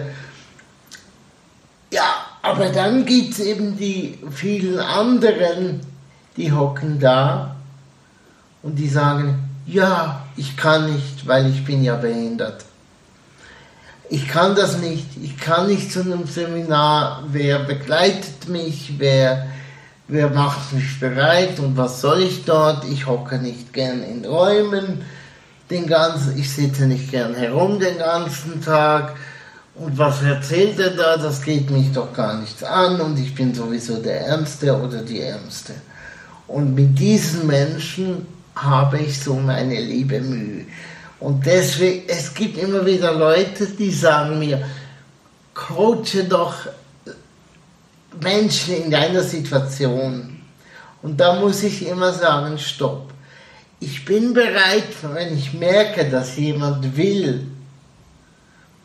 [1.91, 5.82] Ja, aber dann gibt es eben die vielen anderen,
[6.38, 7.56] die hocken da
[8.62, 12.65] und die sagen, ja, ich kann nicht, weil ich bin ja behindert.
[14.09, 19.47] Ich kann das nicht, ich kann nicht zu einem Seminar, wer begleitet mich, wer,
[20.07, 25.01] wer macht mich bereit und was soll ich dort, ich hocke nicht gern in Räumen,
[25.69, 29.15] den ganzen, ich sitze nicht gern herum den ganzen Tag.
[29.75, 31.17] Und was erzählt er da?
[31.17, 35.21] Das geht mich doch gar nichts an und ich bin sowieso der Ärmste oder die
[35.21, 35.73] Ärmste.
[36.47, 40.65] Und mit diesen Menschen habe ich so meine liebe Mühe.
[41.23, 44.63] Und deswegen, es gibt immer wieder Leute, die sagen mir,
[45.53, 46.53] coache doch
[48.21, 50.41] Menschen in deiner Situation.
[51.01, 53.13] Und da muss ich immer sagen, stopp
[53.83, 57.47] ich bin bereit, wenn ich merke, dass jemand will,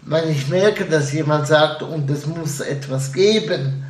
[0.02, 3.84] wenn ich merke, dass jemand sagt, und es muss etwas geben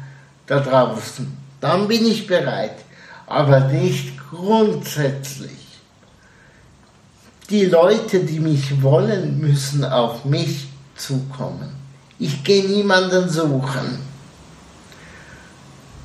[0.46, 2.76] da draußen, dann bin ich bereit,
[3.26, 5.57] aber nicht grundsätzlich.
[7.50, 11.70] Die Leute, die mich wollen, müssen auf mich zukommen.
[12.18, 14.00] Ich gehe niemanden suchen.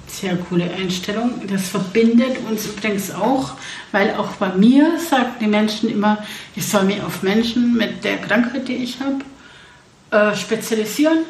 [0.08, 1.42] Sehr coole Einstellung.
[1.50, 3.54] Das verbindet uns übrigens auch,
[3.92, 6.20] weil auch bei mir sagen die Menschen immer,
[6.56, 9.26] ich soll mich auf Menschen mit der Krankheit, die ich habe,
[10.12, 11.26] äh, spezialisieren.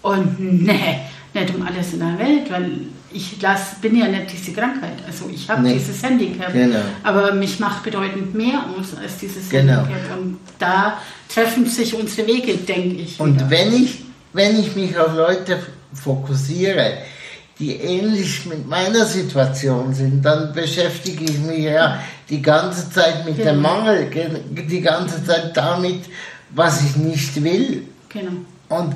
[0.00, 1.00] Und nee,
[1.34, 2.70] nicht um alles in der Welt, weil
[3.14, 4.98] ich las, bin ja nicht diese Krankheit.
[5.06, 5.74] Also ich habe nee.
[5.74, 6.52] dieses Handicap.
[6.52, 6.78] Genau.
[7.02, 9.84] Aber mich macht bedeutend mehr aus als dieses genau.
[9.84, 10.18] Handicap.
[10.18, 10.98] Und da
[11.28, 13.20] treffen sich unsere Wege, denke ich.
[13.20, 15.58] Und wenn ich, wenn ich mich auf Leute
[15.92, 16.98] fokussiere,
[17.58, 23.36] die ähnlich mit meiner Situation sind, dann beschäftige ich mich ja die ganze Zeit mit
[23.36, 23.52] genau.
[23.52, 24.10] dem Mangel,
[24.50, 26.00] die ganze Zeit damit,
[26.50, 27.86] was ich nicht will.
[28.08, 28.32] Genau.
[28.68, 28.94] Und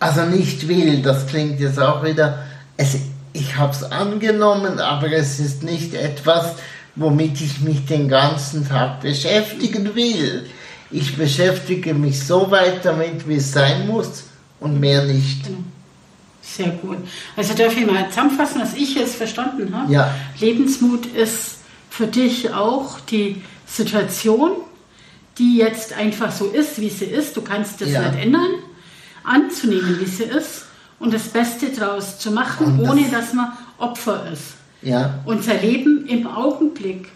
[0.00, 2.40] also nicht will, das klingt jetzt auch wieder,
[2.76, 2.96] es,
[3.32, 6.54] ich habe es angenommen, aber es ist nicht etwas,
[6.94, 10.46] womit ich mich den ganzen Tag beschäftigen will.
[10.90, 14.24] Ich beschäftige mich so weit damit, wie es sein muss
[14.60, 15.44] und mehr nicht.
[15.44, 15.58] Genau.
[16.42, 16.98] Sehr gut.
[17.36, 19.92] Also darf ich mal zusammenfassen, was ich jetzt verstanden habe.
[19.92, 20.14] Ja.
[20.38, 21.58] Lebensmut ist
[21.88, 24.50] für dich auch die Situation,
[25.38, 27.36] die jetzt einfach so ist, wie sie ist.
[27.36, 28.10] Du kannst das ja.
[28.10, 28.50] nicht ändern.
[29.24, 30.64] Anzunehmen, wie sie ist
[31.02, 34.54] und das Beste daraus zu machen, das ohne dass man Opfer ist.
[34.82, 35.18] Ja.
[35.24, 37.08] Unser Leben im Augenblick,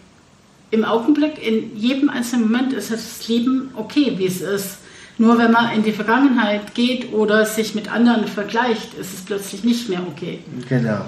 [0.71, 4.79] im Augenblick, in jedem einzelnen Moment ist das Leben okay, wie es ist.
[5.17, 9.63] Nur wenn man in die Vergangenheit geht oder sich mit anderen vergleicht, ist es plötzlich
[9.63, 10.43] nicht mehr okay.
[10.67, 11.05] Genau.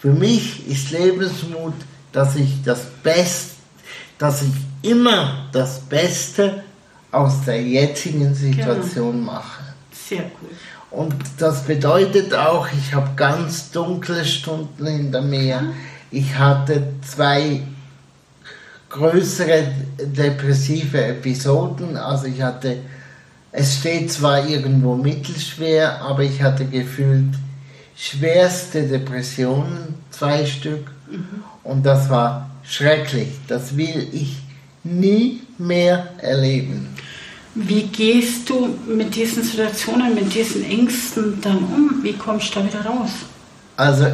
[0.00, 1.74] Für mich ist Lebensmut,
[2.12, 3.56] dass ich das Beste,
[4.18, 6.64] dass ich immer das Beste
[7.12, 9.32] aus der jetzigen Situation genau.
[9.32, 9.62] mache.
[9.92, 10.50] Sehr cool.
[10.90, 15.72] Und das bedeutet auch, ich habe ganz dunkle Stunden hinter mir.
[16.10, 17.62] Ich hatte zwei
[18.88, 19.68] größere
[20.02, 21.96] depressive Episoden.
[21.96, 22.78] Also ich hatte,
[23.52, 27.34] es steht zwar irgendwo mittelschwer, aber ich hatte gefühlt
[27.96, 30.90] schwerste Depressionen, zwei Stück.
[31.08, 31.44] Mhm.
[31.62, 33.28] Und das war schrecklich.
[33.46, 34.42] Das will ich
[34.82, 36.88] nie mehr erleben.
[37.54, 42.00] Wie gehst du mit diesen Situationen, mit diesen Ängsten dann um?
[42.02, 43.10] Wie kommst du da wieder raus?
[43.76, 44.06] Also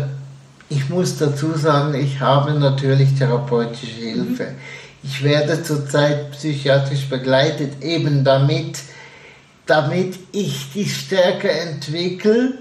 [0.68, 4.44] ich muss dazu sagen, ich habe natürlich therapeutische Hilfe.
[4.44, 4.56] Mhm.
[5.02, 8.78] Ich werde zurzeit psychiatrisch begleitet, eben damit,
[9.66, 12.54] damit ich die Stärke entwickle,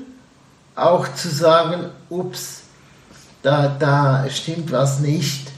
[0.76, 2.64] auch zu sagen, ups,
[3.42, 5.52] da, da stimmt was nicht,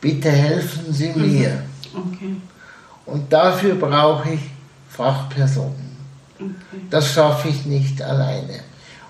[0.00, 1.20] bitte helfen Sie mhm.
[1.20, 1.62] mir.
[1.94, 2.36] Okay.
[3.08, 4.40] Und dafür brauche ich
[4.90, 5.96] Fachpersonen.
[6.34, 6.50] Okay.
[6.90, 8.60] Das schaffe ich nicht alleine.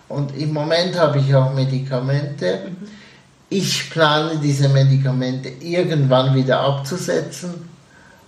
[0.09, 2.61] Und im Moment habe ich auch Medikamente.
[2.65, 2.89] Mhm.
[3.51, 7.69] Ich plane diese Medikamente irgendwann wieder abzusetzen,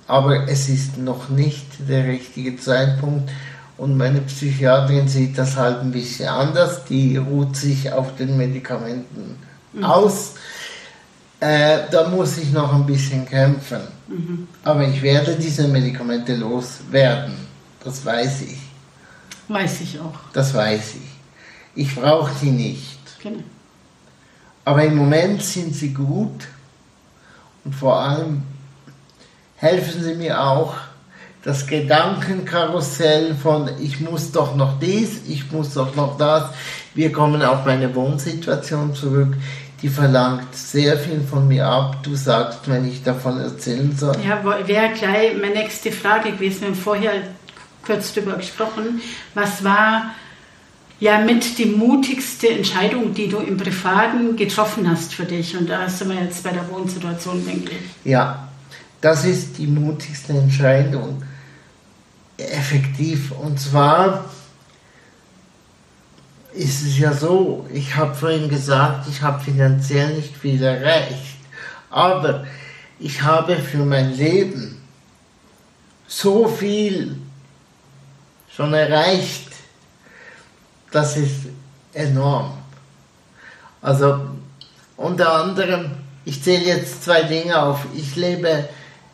[0.07, 3.31] aber es ist noch nicht der richtige Zeitpunkt.
[3.77, 6.85] Und meine Psychiaterin sieht das halt ein bisschen anders.
[6.85, 9.37] Die ruht sich auf den Medikamenten
[9.73, 9.85] mhm.
[9.85, 10.35] aus.
[11.41, 13.81] Äh, da muss ich noch ein bisschen kämpfen.
[14.09, 14.49] Mhm.
[14.63, 17.35] Aber ich werde diese Medikamente loswerden.
[17.83, 18.59] Das weiß ich.
[19.49, 20.19] Weiß ich auch.
[20.33, 21.11] Das weiß ich.
[21.75, 22.99] Ich brauche die nicht.
[23.23, 23.43] Genau.
[24.65, 26.47] Aber im Moment sind sie gut
[27.65, 28.43] und vor allem
[29.57, 30.75] helfen sie mir auch,
[31.43, 36.51] das Gedankenkarussell von ich muss doch noch dies, ich muss doch noch das.
[36.95, 39.35] Wir kommen auf meine Wohnsituation zurück.
[39.83, 42.03] Die verlangt sehr viel von mir ab.
[42.03, 44.15] Du sagst, wenn ich davon erzählen soll.
[44.27, 46.61] Ja, wäre gleich meine nächste Frage gewesen.
[46.61, 47.13] Wir haben vorher
[47.85, 49.01] kurz darüber gesprochen.
[49.35, 50.11] Was war
[51.01, 55.57] ja mit die mutigste Entscheidung, die du im Privaten getroffen hast für dich.
[55.57, 58.11] Und da sind wir jetzt bei der Wohnsituation, denke ich.
[58.11, 58.49] Ja,
[59.01, 61.23] das ist die mutigste Entscheidung.
[62.37, 63.33] Effektiv.
[63.33, 64.27] Und zwar
[66.53, 71.37] ist es ja so, ich habe vorhin gesagt, ich habe finanziell nicht viel erreicht.
[71.91, 72.47] Aber
[72.99, 74.81] ich habe für mein Leben
[76.07, 77.17] so viel
[78.49, 79.49] schon erreicht,
[80.91, 81.47] das ist
[81.93, 82.53] enorm.
[83.81, 84.21] Also
[84.97, 85.93] unter anderem,
[86.25, 87.87] ich zähle jetzt zwei Dinge auf.
[87.95, 88.69] Ich lebe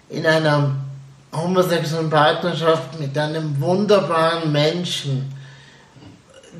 [0.09, 0.75] in einer
[1.33, 5.33] homosexuellen Partnerschaft mit einem wunderbaren Menschen,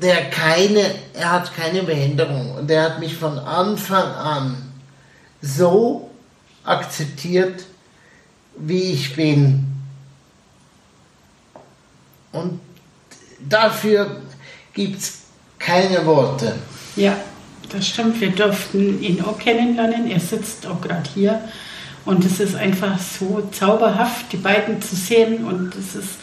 [0.01, 4.71] der keine, er hat keine Behinderung und er hat mich von Anfang an
[5.41, 6.09] so
[6.63, 7.65] akzeptiert,
[8.57, 9.65] wie ich bin.
[12.31, 12.59] Und
[13.39, 14.21] dafür
[14.73, 15.21] gibt es
[15.57, 16.55] keine Worte.
[16.95, 17.17] Ja,
[17.71, 18.19] das stimmt.
[18.21, 20.09] Wir durften ihn auch kennenlernen.
[20.09, 21.41] Er sitzt auch gerade hier.
[22.05, 25.45] Und es ist einfach so zauberhaft, die beiden zu sehen.
[25.45, 26.15] Und es ist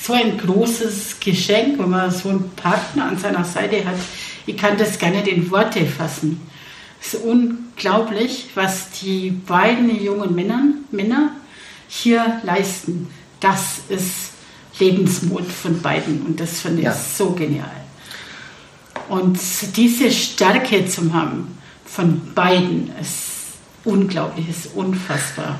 [0.00, 3.96] so ein großes Geschenk, wenn man so einen Partner an seiner Seite hat.
[4.46, 6.40] Ich kann das gar nicht in Worte fassen.
[7.00, 11.32] Es ist unglaublich, was die beiden jungen Männer, Männer
[11.88, 13.08] hier leisten.
[13.40, 14.32] Das ist
[14.78, 16.92] Lebensmut von beiden und das finde ich ja.
[16.94, 17.70] so genial.
[19.08, 19.38] Und
[19.76, 23.28] diese Stärke zu haben von beiden ist
[23.84, 25.58] unglaublich, ist unfassbar.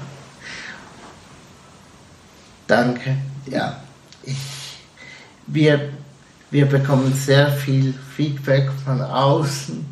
[2.66, 3.16] Danke.
[3.46, 3.82] Ja,
[5.46, 5.90] wir,
[6.50, 9.84] wir bekommen sehr viel Feedback von außen.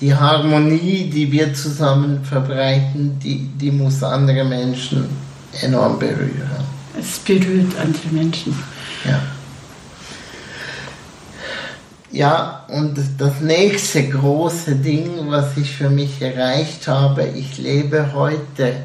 [0.00, 5.08] Die Harmonie, die wir zusammen verbreiten, die, die muss andere Menschen
[5.60, 6.64] enorm berühren.
[6.98, 8.56] Es berührt andere Menschen.
[9.04, 9.20] Ja.
[12.14, 18.76] Ja, und das nächste große Ding, was ich für mich erreicht habe, ich lebe heute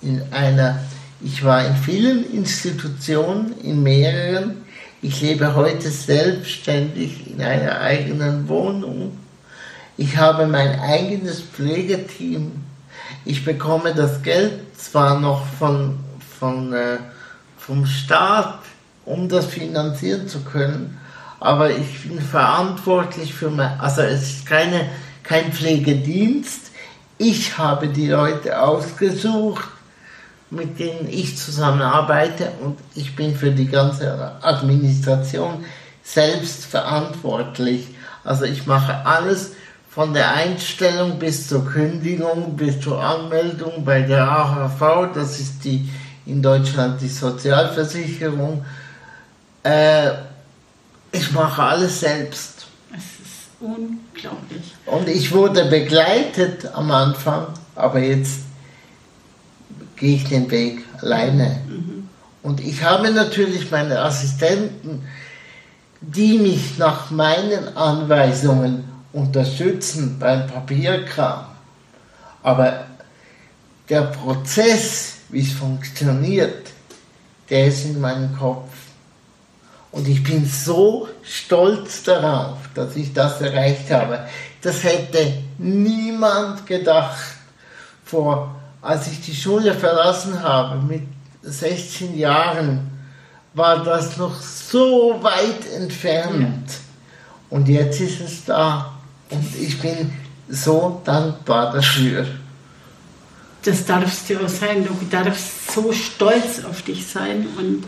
[0.00, 0.78] in einer,
[1.24, 4.64] ich war in vielen Institutionen, in mehreren,
[5.00, 9.18] ich lebe heute selbstständig in einer eigenen Wohnung.
[9.96, 12.52] Ich habe mein eigenes Pflegeteam.
[13.24, 15.98] Ich bekomme das Geld zwar noch von,
[16.38, 16.98] von, äh,
[17.58, 18.60] vom Staat,
[19.04, 20.98] um das finanzieren zu können,
[21.40, 24.88] aber ich bin verantwortlich für mein, also es ist keine,
[25.24, 26.70] kein Pflegedienst.
[27.18, 29.68] Ich habe die Leute ausgesucht,
[30.52, 35.64] mit denen ich zusammenarbeite und ich bin für die ganze Administration
[36.04, 37.88] selbst verantwortlich.
[38.22, 39.52] Also ich mache alles
[39.90, 45.88] von der Einstellung bis zur Kündigung, bis zur Anmeldung bei der AHV, das ist die
[46.26, 48.64] in Deutschland die Sozialversicherung.
[49.62, 50.10] Äh,
[51.14, 52.66] Ich mache alles selbst.
[52.90, 54.74] Es ist unglaublich.
[54.86, 58.40] Und ich wurde begleitet am Anfang, aber jetzt
[60.02, 61.60] gehe ich den Weg alleine.
[61.68, 62.08] Mhm.
[62.42, 65.06] Und ich habe natürlich meine Assistenten,
[66.00, 68.82] die mich nach meinen Anweisungen
[69.12, 71.44] unterstützen beim Papierkram.
[72.42, 72.84] Aber
[73.88, 76.72] der Prozess, wie es funktioniert,
[77.48, 78.72] der ist in meinem Kopf.
[79.92, 84.26] Und ich bin so stolz darauf, dass ich das erreicht habe.
[84.62, 87.36] Das hätte niemand gedacht,
[88.04, 91.02] vor, als ich die Schule verlassen habe, mit
[91.42, 92.90] 16 Jahren,
[93.54, 96.68] war das noch so weit entfernt.
[97.48, 98.92] Und jetzt ist es da.
[99.30, 100.12] Und ich bin
[100.48, 102.26] so dankbar dafür
[103.64, 104.84] das darfst du auch sein.
[104.84, 107.46] Du darfst so stolz auf dich sein.
[107.56, 107.84] Und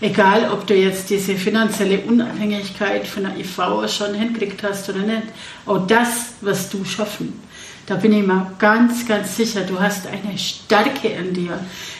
[0.00, 5.24] egal, ob du jetzt diese finanzielle Unabhängigkeit von der IV schon hinkriegt hast oder nicht,
[5.66, 7.40] auch das wirst du schaffen.
[7.86, 11.58] Da bin ich mir ganz, ganz sicher, du hast eine Stärke in dir.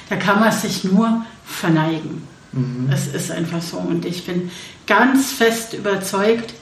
[0.09, 2.27] Da kann man sich nur verneigen.
[2.53, 2.89] Mhm.
[2.93, 3.79] Es ist einfach so.
[3.79, 4.51] Und ich bin
[4.87, 6.55] ganz fest überzeugt,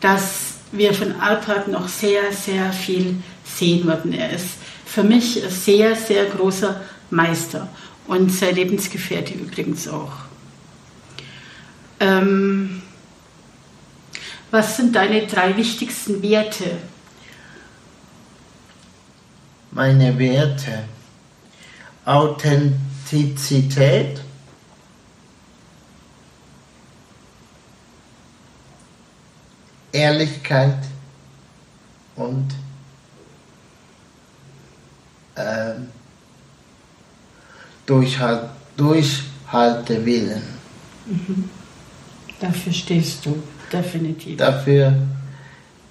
[0.00, 4.12] dass wir von Alpert noch sehr, sehr viel sehen werden.
[4.12, 7.68] Er ist für mich ein sehr, sehr großer Meister
[8.06, 10.12] und sein Lebensgefährte übrigens auch.
[12.00, 12.82] Ähm,
[14.50, 16.78] was sind deine drei wichtigsten Werte?
[19.70, 20.84] Meine Werte.
[22.04, 24.20] Authentizität.
[29.92, 30.78] Ehrlichkeit
[32.16, 32.48] und
[35.36, 35.88] ähm,
[37.86, 40.42] Durchhalt, Durchhaltewillen.
[41.06, 41.48] Mhm.
[42.38, 43.42] Dafür stehst du,
[43.72, 44.36] definitiv.
[44.36, 44.92] Dafür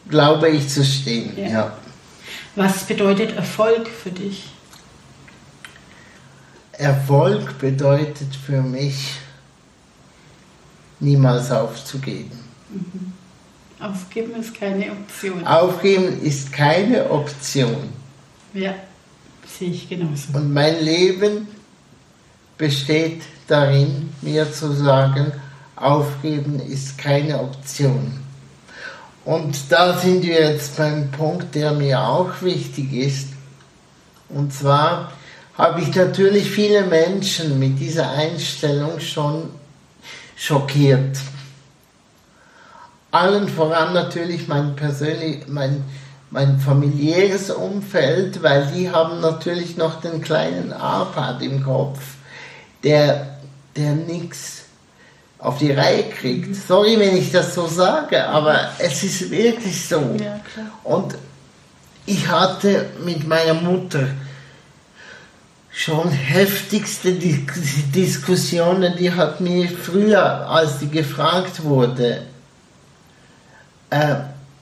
[0.07, 1.47] glaube ich zu stehen, ja.
[1.47, 1.77] ja.
[2.57, 4.49] Was bedeutet Erfolg für dich?
[6.71, 9.13] Erfolg bedeutet für mich,
[10.99, 12.39] niemals aufzugeben.
[12.71, 13.13] Mhm.
[13.79, 15.45] Aufgeben ist keine Option.
[15.45, 17.89] Aufgeben ist keine Option.
[18.55, 18.73] Ja.
[19.45, 20.35] Sehe ich genauso.
[20.35, 21.47] Und mein Leben
[22.57, 25.31] besteht darin, mir zu sagen,
[25.75, 28.26] aufgeben ist keine Option.
[29.27, 33.27] Und da sind wir jetzt beim Punkt, der mir auch wichtig ist.
[34.29, 35.11] Und zwar
[35.57, 39.49] habe ich natürlich viele Menschen mit dieser Einstellung schon
[40.37, 41.17] schockiert.
[43.11, 45.83] Allen voran natürlich mein persönlich, mein
[46.29, 51.99] mein familiäres Umfeld, weil die haben natürlich noch den kleinen Arpad im Kopf,
[52.83, 53.37] der,
[53.75, 54.66] der nichts
[55.39, 56.55] auf die Reihe kriegt.
[56.55, 60.15] Sorry, wenn ich das so sage, aber es ist wirklich so.
[60.19, 60.39] Ja,
[60.83, 61.15] Und
[62.05, 64.07] ich hatte mit meiner Mutter
[65.71, 72.23] schon heftigste Diskussionen, die hat mir früher, als die gefragt wurde,
[73.91, 74.15] äh,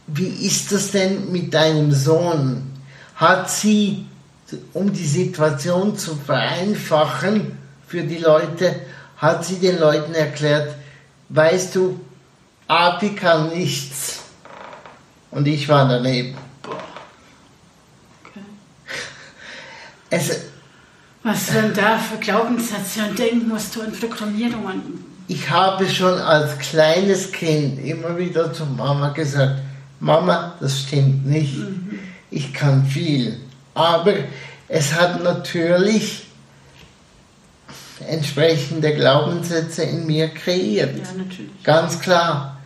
[0.08, 2.72] wie ist das denn mit deinem Sohn?
[3.16, 4.06] Hat sie,
[4.74, 7.58] um die Situation zu vereinfachen
[7.88, 8.76] für die Leute,
[9.18, 10.76] hat sie den Leuten erklärt,
[11.30, 12.00] weißt du,
[12.68, 14.22] Api kann nichts.
[15.32, 16.38] Und ich war daneben.
[18.24, 18.40] Okay.
[20.10, 20.42] Es,
[21.24, 25.04] Was denn da für Glaubenssätze und Denkmuster und Programmierungen?
[25.28, 29.60] Ich habe schon als kleines Kind immer wieder zu Mama gesagt,
[30.00, 31.58] Mama, das stimmt nicht.
[31.58, 32.00] Mhm.
[32.30, 33.40] Ich kann viel.
[33.74, 34.14] Aber
[34.68, 36.25] es hat natürlich
[38.08, 40.98] entsprechende Glaubenssätze in mir kreiert.
[40.98, 41.64] Ja, natürlich.
[41.64, 42.60] Ganz klar.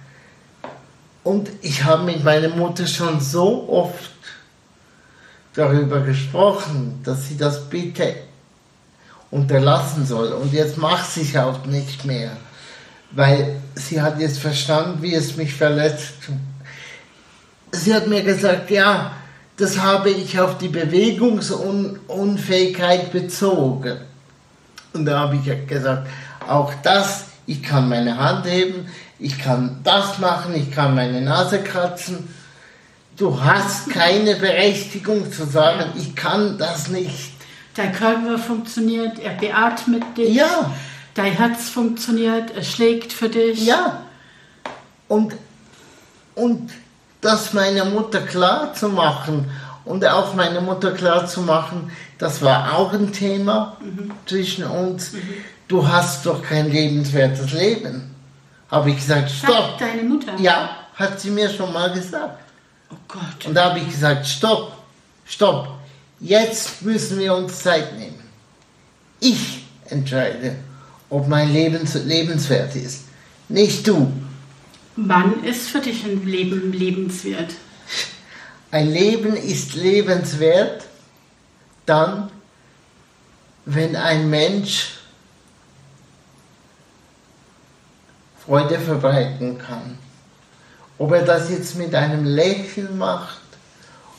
[1.24, 4.12] Und ich habe mit meiner Mutter schon so oft
[5.54, 8.16] darüber gesprochen, dass sie das bitte
[9.30, 10.32] unterlassen soll.
[10.32, 12.32] Und jetzt macht sie es auch nicht mehr,
[13.12, 16.30] weil sie hat jetzt verstanden, wie es mich verletzt
[17.72, 19.12] sie hat mir gesagt, ja,
[19.58, 23.98] das habe ich auf die Bewegungsunfähigkeit bezogen.
[24.94, 26.08] Und da habe ich gesagt,
[26.48, 28.88] auch das, ich kann meine Hand heben,
[29.20, 32.34] ich kann das machen, ich kann meine Nase kratzen.
[33.18, 37.34] Du hast keine Berechtigung zu sagen, ich kann das nicht.
[37.76, 40.36] Dein Körper funktioniert, er beatmet dich.
[40.36, 40.72] Ja.
[41.14, 43.66] Dein Herz funktioniert, er schlägt für dich.
[43.66, 44.04] Ja.
[45.08, 45.34] Und,
[46.36, 46.72] und
[47.22, 49.50] das meiner Mutter klar zu machen
[49.86, 54.12] und auch meiner Mutter klar zu machen, das war auch ein Thema mhm.
[54.26, 55.14] zwischen uns.
[55.14, 55.20] Mhm.
[55.68, 58.16] Du hast doch kein lebenswertes Leben.
[58.70, 59.52] habe ich gesagt, stopp.
[59.52, 60.34] Sagt deine Mutter?
[60.40, 62.40] Ja, hat sie mir schon mal gesagt.
[62.92, 63.46] Oh Gott.
[63.46, 64.74] Und da habe ich gesagt, stopp,
[65.26, 65.70] stopp.
[66.20, 68.20] Jetzt müssen wir uns Zeit nehmen.
[69.20, 70.56] Ich entscheide,
[71.10, 73.06] ob mein Leben lebenswert ist.
[73.48, 74.12] Nicht du.
[74.96, 77.54] Wann ist für dich ein Leben lebenswert?
[78.72, 80.86] Ein Leben ist lebenswert
[81.86, 82.30] dann,
[83.66, 85.00] wenn ein Mensch
[88.46, 89.98] Freude verbreiten kann.
[90.98, 93.42] Ob er das jetzt mit einem Lächeln macht,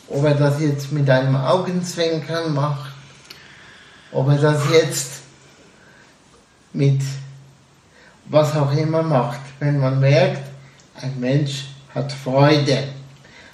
[0.08, 2.92] ob er das jetzt mit einem Augenzwinkern macht,
[4.12, 5.20] ob er das jetzt
[6.72, 7.00] mit
[8.26, 9.40] was auch immer macht.
[9.58, 10.48] Wenn man merkt,
[11.00, 12.84] ein Mensch hat Freude,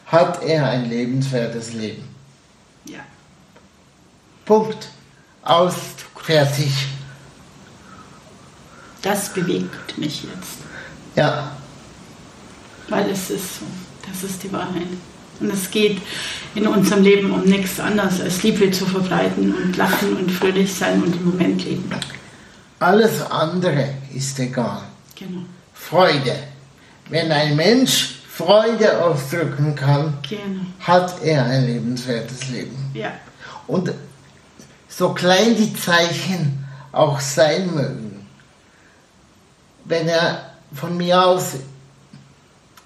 [0.06, 2.04] hat er ein lebenswertes Leben.
[2.84, 3.00] Ja.
[4.44, 4.88] Punkt.
[5.42, 5.74] Aus,
[6.16, 6.72] fertig.
[9.02, 10.58] Das bewegt mich jetzt.
[11.14, 11.52] Ja,
[12.88, 13.66] Weil es ist so.
[14.08, 14.86] Das ist die Wahrheit.
[15.40, 16.00] Und es geht
[16.54, 21.02] in unserem Leben um nichts anderes, als Liebe zu verbreiten und lachen und fröhlich sein
[21.02, 21.90] und im Moment leben.
[22.78, 24.82] alles andere ist egal.
[25.14, 25.42] Genau.
[25.74, 26.36] Freude.
[27.08, 30.60] Wenn ein Mensch Freude ausdrücken kann, Genau.
[30.80, 32.90] hat er ein lebenswertes Leben.
[32.94, 33.12] Ja.
[33.66, 33.92] Und
[34.88, 38.26] so klein die Zeichen auch sein mögen,
[39.84, 41.54] wenn er von mir aus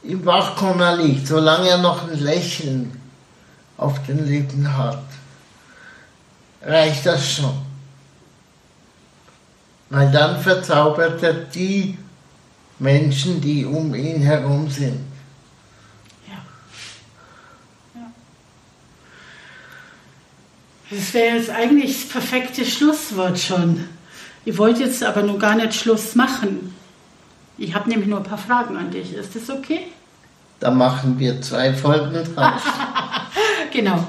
[0.02, 3.00] im Wachkoma liegt, solange er noch ein Lächeln
[3.76, 5.02] auf den Lippen hat,
[6.62, 7.58] reicht das schon.
[9.88, 11.98] Weil dann verzaubert er die
[12.78, 15.00] Menschen, die um ihn herum sind.
[16.28, 18.00] Ja.
[18.00, 18.06] ja.
[20.90, 23.88] Das wäre jetzt eigentlich das perfekte Schlusswort schon.
[24.44, 26.74] Ich wollte jetzt aber nur gar nicht Schluss machen.
[27.58, 29.12] Ich habe nämlich nur ein paar Fragen an dich.
[29.14, 29.82] Ist das okay?
[30.58, 32.62] Da machen wir zwei Folgen draus.
[33.72, 34.04] Genau.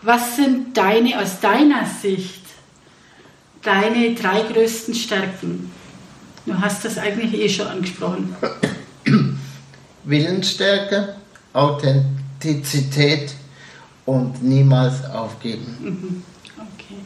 [0.00, 2.42] Was sind deine, aus deiner Sicht,
[3.62, 5.70] deine drei größten Stärken?
[6.46, 8.34] Du hast das eigentlich eh schon angesprochen.
[10.04, 11.16] Willensstärke,
[11.52, 13.34] Authentizität
[14.06, 16.24] und niemals aufgeben.
[16.56, 16.96] Okay.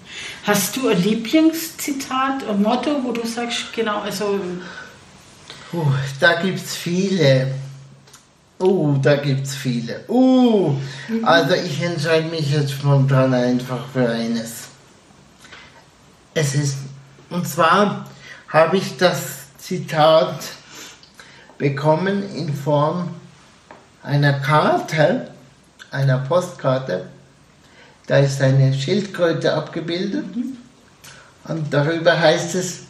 [0.44, 4.40] Hast du ein Lieblingszitat, ein Motto, wo du sagst, genau, also
[5.70, 5.84] Puh,
[6.20, 7.54] da gibt's viele.
[8.58, 10.04] Uh, da gibt's viele.
[10.08, 10.74] Uh,
[11.22, 14.68] also ich entscheide mich jetzt spontan einfach für eines.
[16.32, 16.76] Es ist,
[17.28, 18.06] und zwar
[18.48, 20.44] habe ich das Zitat
[21.58, 23.10] bekommen in Form
[24.02, 25.32] einer Karte,
[25.90, 27.06] einer Postkarte.
[28.06, 30.26] Da ist eine Schildkröte abgebildet
[31.44, 32.82] und darüber heißt es,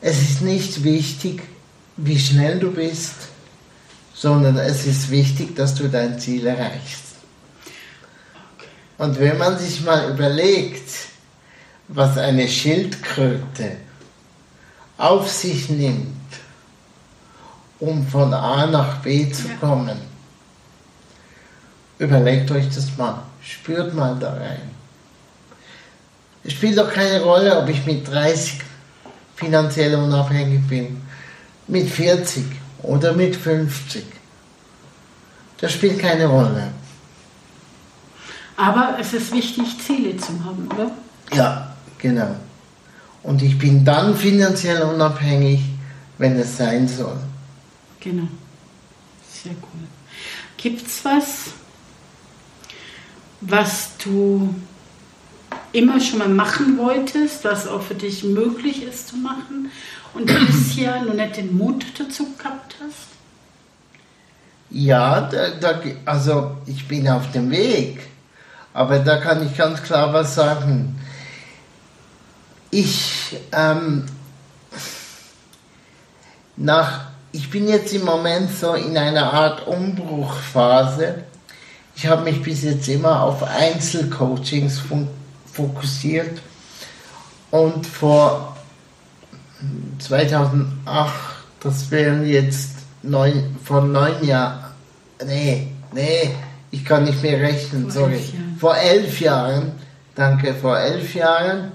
[0.00, 1.42] es ist nicht wichtig,
[1.96, 3.14] wie schnell du bist,
[4.14, 7.04] sondern es ist wichtig, dass du dein Ziel erreichst.
[8.98, 10.90] Und wenn man sich mal überlegt,
[11.88, 13.76] was eine Schildkröte
[14.98, 16.16] auf sich nimmt,
[17.78, 20.09] um von A nach B zu kommen,
[22.00, 24.70] überlegt euch das mal, spürt mal da rein.
[26.42, 28.60] Es spielt doch keine Rolle, ob ich mit 30
[29.36, 31.02] finanziell unabhängig bin,
[31.68, 32.44] mit 40
[32.82, 34.04] oder mit 50.
[35.58, 36.72] Das spielt keine Rolle.
[38.56, 40.90] aber es ist wichtig, Ziele zu haben, oder?
[41.32, 42.34] Ja, genau.
[43.22, 45.60] Und ich bin dann finanziell unabhängig,
[46.16, 47.18] wenn es sein soll.
[48.00, 48.28] Genau.
[49.30, 49.86] Sehr cool.
[50.56, 51.52] Gibt's was,
[53.40, 54.54] was du
[55.72, 59.70] immer schon mal machen wolltest, was auch für dich möglich ist zu machen
[60.14, 63.08] und bisher nur nicht den Mut dazu gehabt hast?
[64.70, 68.06] Ja, da, da, also ich bin auf dem Weg,
[68.72, 70.96] aber da kann ich ganz klar was sagen.
[72.70, 74.06] Ich, ähm,
[76.56, 81.24] nach, ich bin jetzt im Moment so in einer Art Umbruchphase.
[82.02, 84.80] Ich habe mich bis jetzt immer auf Einzelcoachings
[85.52, 86.40] fokussiert
[87.50, 88.56] und vor
[89.98, 91.12] 2008,
[91.62, 92.70] das wären jetzt
[93.02, 94.64] neun, vor neun Jahren,
[95.26, 96.30] nee, nee,
[96.70, 98.14] ich kann nicht mehr rechnen, Vor sorry.
[98.14, 98.32] elf.
[98.58, 99.72] Vor elf Jahren,
[100.14, 101.72] danke, vor elf Jahren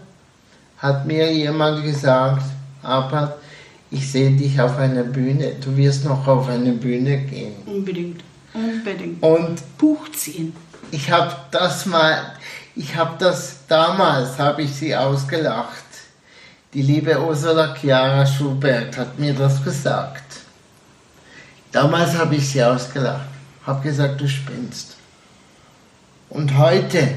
[0.80, 2.42] hat mir jemand gesagt,
[2.82, 3.38] aber
[3.92, 7.54] ich sehe dich auf einer Bühne, du wirst noch auf eine Bühne gehen.
[7.68, 8.22] Unbedingt.
[8.56, 9.22] Unbedingt.
[9.22, 10.56] Und Buch ziehen.
[10.92, 12.34] ich habe das mal,
[12.76, 15.84] ich habe das damals, habe ich sie ausgelacht.
[16.74, 20.24] Die liebe Ursula Chiara Schubert hat mir das gesagt.
[21.72, 23.28] Damals habe ich sie ausgelacht,
[23.66, 24.96] habe gesagt, du spinnst.
[26.30, 27.10] Und heute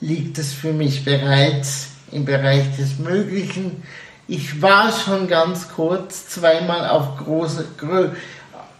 [0.00, 3.82] liegt es für mich bereits im Bereich des Möglichen.
[4.28, 7.66] Ich war schon ganz kurz zweimal auf große,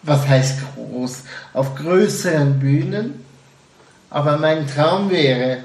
[0.07, 3.25] was heißt groß, auf größeren Bühnen,
[4.11, 5.59] aber mein Traum wäre,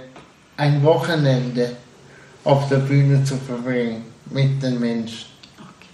[0.57, 1.75] ein Wochenende
[2.43, 5.29] auf der Bühne zu verbringen mit den Menschen.
[5.57, 5.89] Okay.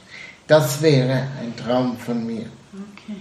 [0.48, 2.46] Das wäre ein Traum von mir.
[2.74, 3.18] Okay,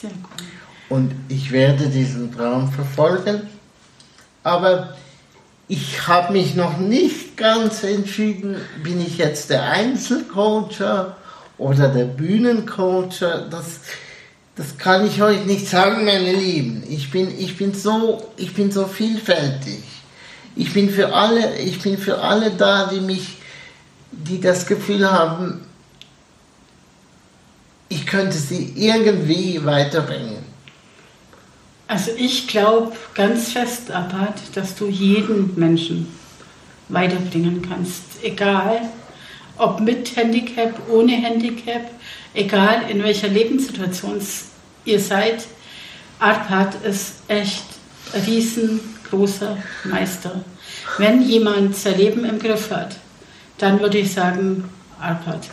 [0.00, 0.44] sehr gut.
[0.88, 3.42] Und ich werde diesen Traum verfolgen,
[4.42, 4.96] aber
[5.66, 11.16] ich habe mich noch nicht ganz entschieden, bin ich jetzt der Einzelcoacher
[11.56, 13.48] oder der Bühnencoacher.
[13.48, 13.80] Das,
[14.56, 16.84] das kann ich euch nicht sagen, meine Lieben.
[16.88, 19.82] Ich bin, ich bin, so, ich bin so vielfältig.
[20.54, 23.38] Ich bin für alle, ich bin für alle da, die mich,
[24.12, 25.60] die das Gefühl haben,
[27.88, 30.44] ich könnte sie irgendwie weiterbringen.
[31.88, 36.06] Also ich glaube ganz fest, Abad, dass du jeden Menschen
[36.88, 38.80] weiterbringen kannst, egal
[39.56, 41.90] ob mit Handicap, ohne Handicap,
[42.34, 44.20] egal in welcher Lebenssituation
[44.84, 45.44] ihr seid.
[46.18, 47.64] Arpad ist echt
[48.12, 50.44] ein riesengroßer Meister.
[50.98, 52.96] Wenn jemand sein Leben im Griff hat,
[53.58, 54.64] dann würde ich sagen,
[55.00, 55.48] Arpad.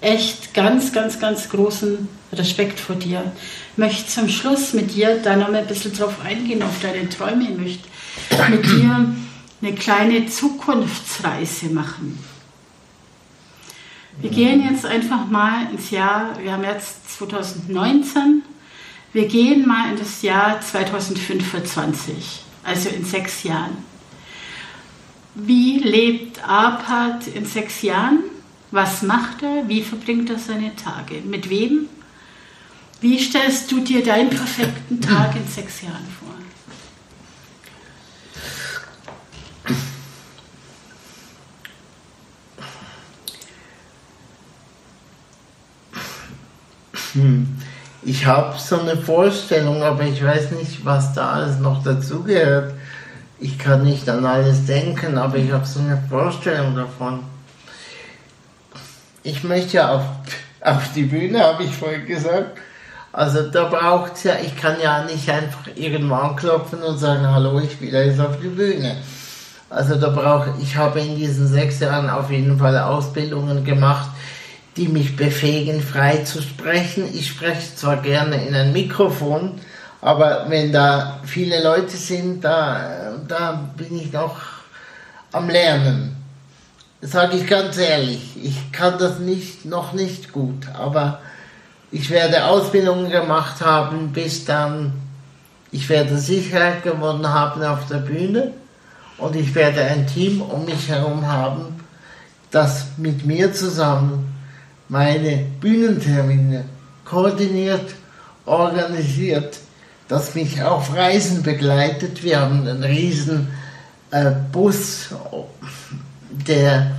[0.00, 3.32] Echt ganz, ganz, ganz großen Respekt vor dir.
[3.76, 7.50] Möchte zum Schluss mit dir da noch mal ein bisschen drauf eingehen, auf deine Träume.
[7.50, 7.86] Möchte
[8.48, 9.14] mit dir
[9.60, 12.18] eine kleine Zukunftsreise machen.
[14.18, 18.42] Wir gehen jetzt einfach mal ins Jahr, wir haben jetzt 2019,
[19.12, 23.78] wir gehen mal in das Jahr 2025, also in sechs Jahren.
[25.34, 28.18] Wie lebt Arpad in sechs Jahren?
[28.72, 29.68] Was macht er?
[29.68, 31.22] Wie verbringt er seine Tage?
[31.24, 31.88] Mit wem?
[33.00, 36.19] Wie stellst du dir deinen perfekten Tag in sechs Jahren vor?
[47.14, 47.48] Hm.
[48.02, 52.72] Ich habe so eine Vorstellung, aber ich weiß nicht, was da alles noch dazugehört.
[53.38, 57.20] Ich kann nicht an alles denken, aber ich habe so eine Vorstellung davon.
[59.22, 60.02] Ich möchte ja auf,
[60.62, 62.58] auf die Bühne, habe ich vorhin gesagt.
[63.12, 67.58] Also da braucht es ja, ich kann ja nicht einfach irgendwo anklopfen und sagen, hallo,
[67.58, 68.96] ich will jetzt auf die Bühne.
[69.68, 74.10] Also da brauche ich habe in diesen sechs Jahren auf jeden Fall Ausbildungen gemacht,
[74.80, 77.04] die mich befähigen, frei zu sprechen.
[77.12, 79.60] Ich spreche zwar gerne in ein Mikrofon,
[80.00, 84.40] aber wenn da viele Leute sind, da, da bin ich noch
[85.32, 86.16] am Lernen.
[87.02, 91.20] Sage ich ganz ehrlich, ich kann das nicht, noch nicht gut, aber
[91.90, 94.94] ich werde Ausbildungen gemacht haben, bis dann,
[95.72, 98.52] ich werde Sicherheit gewonnen haben auf der Bühne
[99.18, 101.84] und ich werde ein Team um mich herum haben,
[102.50, 104.39] das mit mir zusammen
[104.90, 106.64] meine Bühnentermine
[107.04, 107.94] koordiniert,
[108.44, 109.56] organisiert,
[110.08, 112.24] das mich auf Reisen begleitet.
[112.24, 113.48] Wir haben einen riesen
[114.10, 115.10] äh, Bus,
[116.30, 116.90] der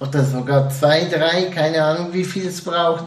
[0.00, 3.04] oder sogar zwei, drei, keine Ahnung, wie viel es braucht,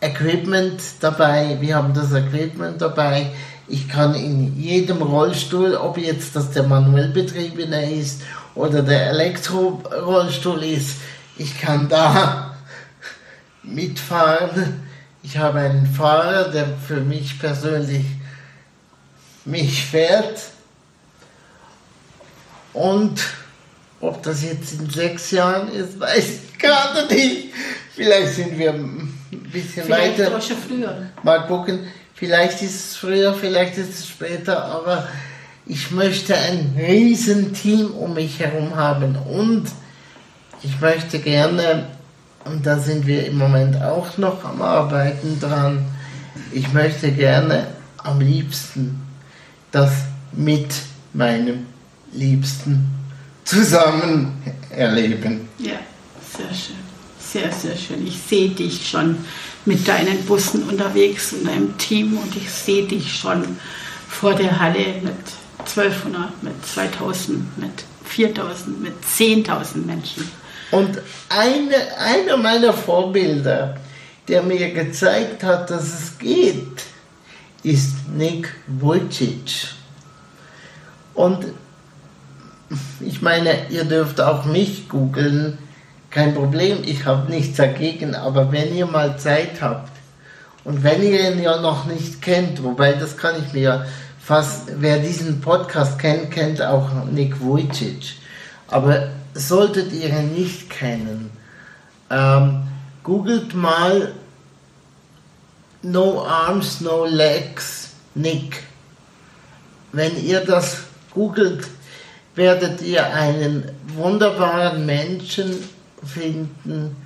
[0.00, 1.56] Equipment dabei.
[1.60, 3.30] Wir haben das Equipment dabei.
[3.66, 8.22] Ich kann in jedem Rollstuhl, ob jetzt das der manuell betriebene ist
[8.54, 10.96] oder der Elektrorollstuhl ist,
[11.36, 12.49] ich kann da
[13.62, 14.82] mitfahren.
[15.22, 18.04] Ich habe einen Fahrer, der für mich persönlich
[19.44, 20.40] mich fährt.
[22.72, 23.20] Und
[24.00, 27.48] ob das jetzt in sechs Jahren ist, weiß ich gerade nicht.
[27.94, 29.18] Vielleicht sind wir ein
[29.52, 30.40] bisschen vielleicht weiter.
[30.40, 31.06] Schon früher.
[31.22, 31.80] Mal gucken.
[32.14, 35.08] Vielleicht ist es früher, vielleicht ist es später, aber
[35.64, 39.64] ich möchte ein Riesenteam um mich herum haben und
[40.62, 41.86] ich möchte gerne
[42.44, 45.84] und da sind wir im Moment auch noch am Arbeiten dran.
[46.52, 47.66] Ich möchte gerne
[47.98, 49.00] am liebsten
[49.70, 49.92] das
[50.32, 50.74] mit
[51.12, 51.66] meinem
[52.12, 52.88] Liebsten
[53.44, 55.48] zusammen erleben.
[55.58, 55.78] Ja,
[56.36, 56.76] sehr schön.
[57.20, 58.06] Sehr, sehr schön.
[58.06, 59.16] Ich sehe dich schon
[59.64, 63.56] mit deinen Bussen unterwegs und deinem Team und ich sehe dich schon
[64.08, 65.14] vor der Halle mit
[65.58, 70.28] 1200, mit 2000, mit 4000, mit 10.000 Menschen.
[70.70, 70.98] Und
[71.28, 73.76] eine, einer meiner Vorbilder,
[74.28, 76.82] der mir gezeigt hat, dass es geht,
[77.62, 79.68] ist Nick Vujicic.
[81.14, 81.46] Und
[83.00, 85.58] ich meine, ihr dürft auch mich googeln,
[86.10, 89.90] kein Problem, ich habe nichts dagegen, aber wenn ihr mal Zeit habt
[90.64, 93.86] Und wenn ihr ihn ja noch nicht kennt, wobei das kann ich mir
[94.20, 98.14] fast, wer diesen Podcast kennt, kennt auch Nick Vujicic.
[98.68, 101.30] Aber solltet ihr ihn nicht kennen,
[102.10, 102.62] ähm,
[103.02, 104.12] googelt mal
[105.82, 108.64] No Arms, No Legs, Nick.
[109.92, 111.66] Wenn ihr das googelt,
[112.34, 115.56] werdet ihr einen wunderbaren Menschen
[116.04, 116.96] finden,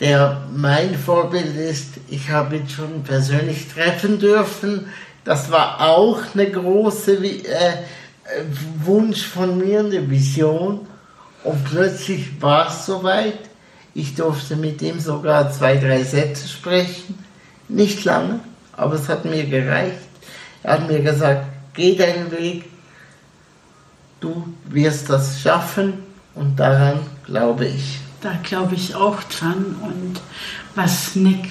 [0.00, 1.94] der mein Vorbild ist.
[2.08, 4.86] Ich habe ihn schon persönlich treffen dürfen.
[5.24, 7.76] Das war auch eine große äh,
[8.84, 10.86] Wunsch von mir, eine Vision.
[11.44, 13.38] Und plötzlich war es soweit.
[13.94, 17.24] Ich durfte mit ihm sogar zwei, drei Sätze sprechen.
[17.68, 18.40] Nicht lange,
[18.72, 19.98] aber es hat mir gereicht.
[20.62, 22.64] Er hat mir gesagt, geh deinen Weg,
[24.20, 26.02] du wirst das schaffen
[26.34, 28.00] und daran glaube ich.
[28.20, 29.76] Da glaube ich auch dran.
[29.82, 30.20] Und
[30.74, 31.50] was Nick,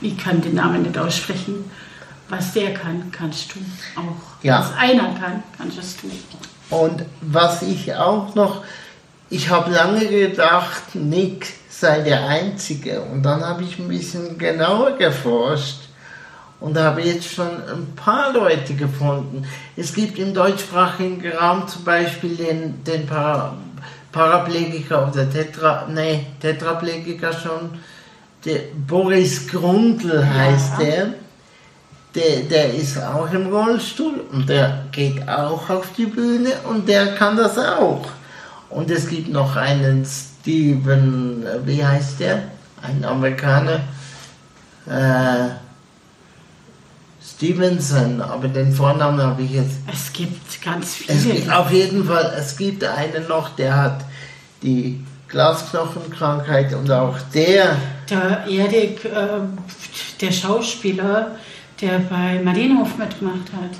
[0.00, 1.70] ich kann den Namen nicht aussprechen,
[2.28, 3.60] was der kann, kannst du
[4.00, 4.42] auch.
[4.42, 4.60] Ja.
[4.60, 6.10] Was einer kann, kannst du.
[6.72, 8.64] Und was ich auch noch,
[9.28, 13.02] ich habe lange gedacht, Nick sei der Einzige.
[13.02, 15.88] Und dann habe ich ein bisschen genauer geforscht
[16.60, 19.46] und habe jetzt schon ein paar Leute gefunden.
[19.76, 23.56] Es gibt im deutschsprachigen Raum zum Beispiel den, den Para
[24.12, 27.70] Paraplegiker oder Tetra, nee, Tetraplegiker schon.
[28.44, 30.84] Der Boris Grundl heißt ja.
[30.84, 31.14] der.
[32.14, 32.40] Der.
[32.42, 37.36] Der ist auch im Rollstuhl und der geht auch auf die Bühne und der kann
[37.36, 38.06] das auch.
[38.70, 42.42] Und es gibt noch einen Steven, wie heißt der?
[42.82, 43.80] Ein Amerikaner.
[44.86, 45.50] Äh,
[47.24, 49.76] Stevenson, aber den Vornamen habe ich jetzt.
[49.92, 51.18] Es gibt ganz viele.
[51.18, 54.04] Es gibt, auf jeden Fall, es gibt einen noch, der hat
[54.62, 57.76] die Glasknochenkrankheit und auch der.
[58.08, 59.40] Der Erik, äh,
[60.20, 61.36] der Schauspieler,
[61.82, 63.78] der bei Marienhof mitgemacht hat.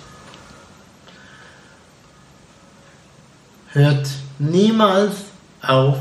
[3.71, 4.07] Hört
[4.39, 5.28] niemals
[5.61, 5.99] auf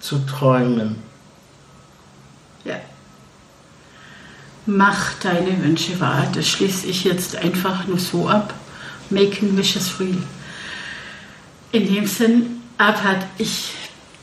[0.00, 1.06] zu träumen.
[4.66, 6.26] Mach deine Wünsche wahr.
[6.34, 8.52] Das schließe ich jetzt einfach nur so ab.
[9.10, 10.18] Making wishes real.
[11.70, 13.74] In dem Sinn, Abhat, ich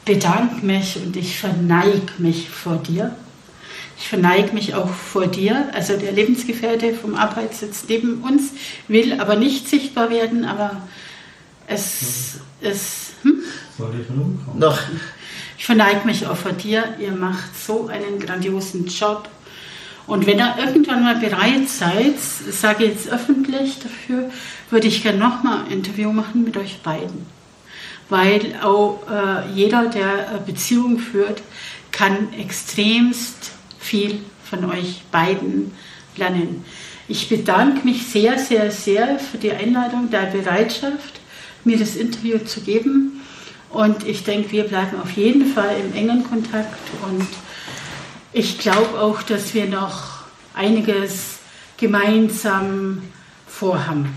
[0.03, 3.15] bedanke mich und ich verneige mich vor dir.
[3.97, 5.69] Ich verneige mich auch vor dir.
[5.73, 8.51] Also der Lebensgefährte vom Abhat sitzt neben uns,
[8.89, 10.81] will aber nicht sichtbar werden, aber
[11.67, 13.13] es ist.
[13.21, 13.43] Hm?
[13.77, 14.59] Soll ich nun kommen?
[14.59, 14.79] Noch.
[15.57, 16.95] Ich verneige mich auch vor dir.
[16.99, 19.29] Ihr macht so einen grandiosen Job.
[20.05, 24.29] Und wenn ihr irgendwann mal bereit seid, sage ich jetzt öffentlich dafür,
[24.69, 27.25] würde ich gerne nochmal ein Interview machen mit euch beiden.
[28.09, 31.41] Weil auch äh, jeder, der Beziehungen führt,
[31.91, 35.71] kann extremst viel von euch beiden
[36.17, 36.65] lernen.
[37.07, 41.19] Ich bedanke mich sehr, sehr, sehr für die Einladung, der Bereitschaft,
[41.63, 43.21] mir das Interview zu geben.
[43.73, 46.77] Und ich denke, wir bleiben auf jeden Fall im engen Kontakt
[47.09, 47.27] und
[48.31, 51.39] ich glaube auch, dass wir noch einiges
[51.77, 53.01] gemeinsam
[53.47, 54.15] vorhaben.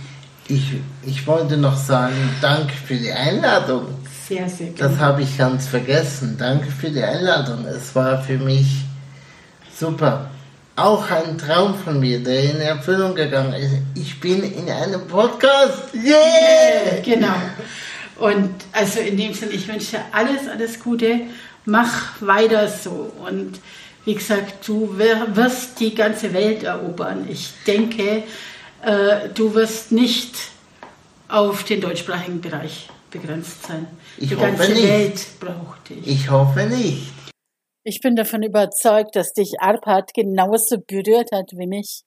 [0.48, 3.86] Ich, ich wollte noch sagen, danke für die Einladung.
[4.28, 4.92] Sehr, sehr gerne.
[4.92, 6.36] Das habe ich ganz vergessen.
[6.38, 7.64] Danke für die Einladung.
[7.64, 8.66] Es war für mich
[9.74, 10.30] super.
[10.76, 13.72] Auch ein Traum von mir, der in Erfüllung gegangen ist.
[13.94, 15.94] Ich bin in einem Podcast.
[15.94, 17.00] Yeah!
[17.02, 17.34] Genau.
[18.18, 21.22] Und also in dem Sinne, ich wünsche dir alles, alles Gute
[21.66, 23.12] mach weiter so.
[23.24, 23.60] Und
[24.04, 27.26] wie gesagt, du wirst die ganze Welt erobern.
[27.28, 28.22] Ich denke,
[28.82, 30.34] äh, du wirst nicht
[31.28, 33.88] auf den deutschsprachigen Bereich begrenzt sein.
[34.16, 34.88] Ich die hoffe ganze nicht.
[34.88, 36.06] Welt braucht dich.
[36.06, 37.12] Ich hoffe nicht.
[37.82, 42.02] Ich bin davon überzeugt, dass dich Arpad genauso berührt hat wie mich.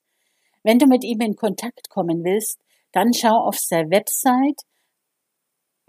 [0.63, 2.57] Wenn du mit ihm in Kontakt kommen willst,
[2.91, 4.61] dann schau auf seine Website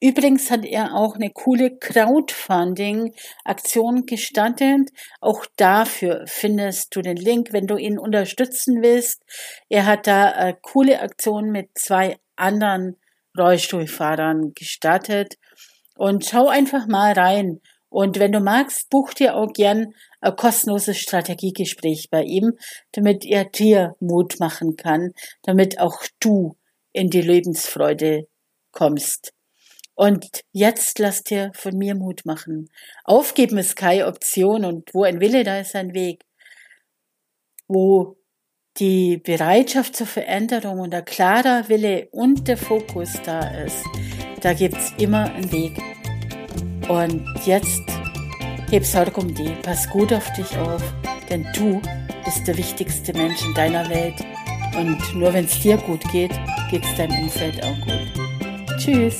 [0.01, 4.91] Übrigens hat er auch eine coole Crowdfunding-Aktion gestartet.
[5.21, 9.23] Auch dafür findest du den Link, wenn du ihn unterstützen willst.
[9.71, 12.97] Er hat da eine coole Aktion mit zwei anderen
[13.39, 15.39] Rollstuhlfahrern gestartet.
[15.97, 17.63] Und schau einfach mal rein.
[17.97, 22.53] Und wenn du magst, buch dir auch gern ein kostenloses Strategiegespräch bei ihm,
[22.93, 26.59] damit er dir Mut machen kann, damit auch du
[26.93, 28.29] in die Lebensfreude
[28.71, 29.33] kommst.
[29.95, 32.69] Und jetzt lass dir von mir Mut machen.
[33.03, 36.27] Aufgeben ist keine Option und wo ein Wille, da ist ein Weg.
[37.67, 38.19] Wo
[38.77, 43.83] die Bereitschaft zur Veränderung und der klarer Wille und der Fokus da ist,
[44.43, 45.81] da gibt's immer einen Weg.
[46.89, 47.83] Und jetzt
[48.71, 50.83] heb Sorge um die, pass gut auf dich auf,
[51.29, 51.81] denn du
[52.25, 54.15] bist der wichtigste Mensch in deiner Welt.
[54.77, 56.33] Und nur wenn es dir gut geht,
[56.71, 58.79] geht's deinem Umfeld auch gut.
[58.79, 59.19] Tschüss.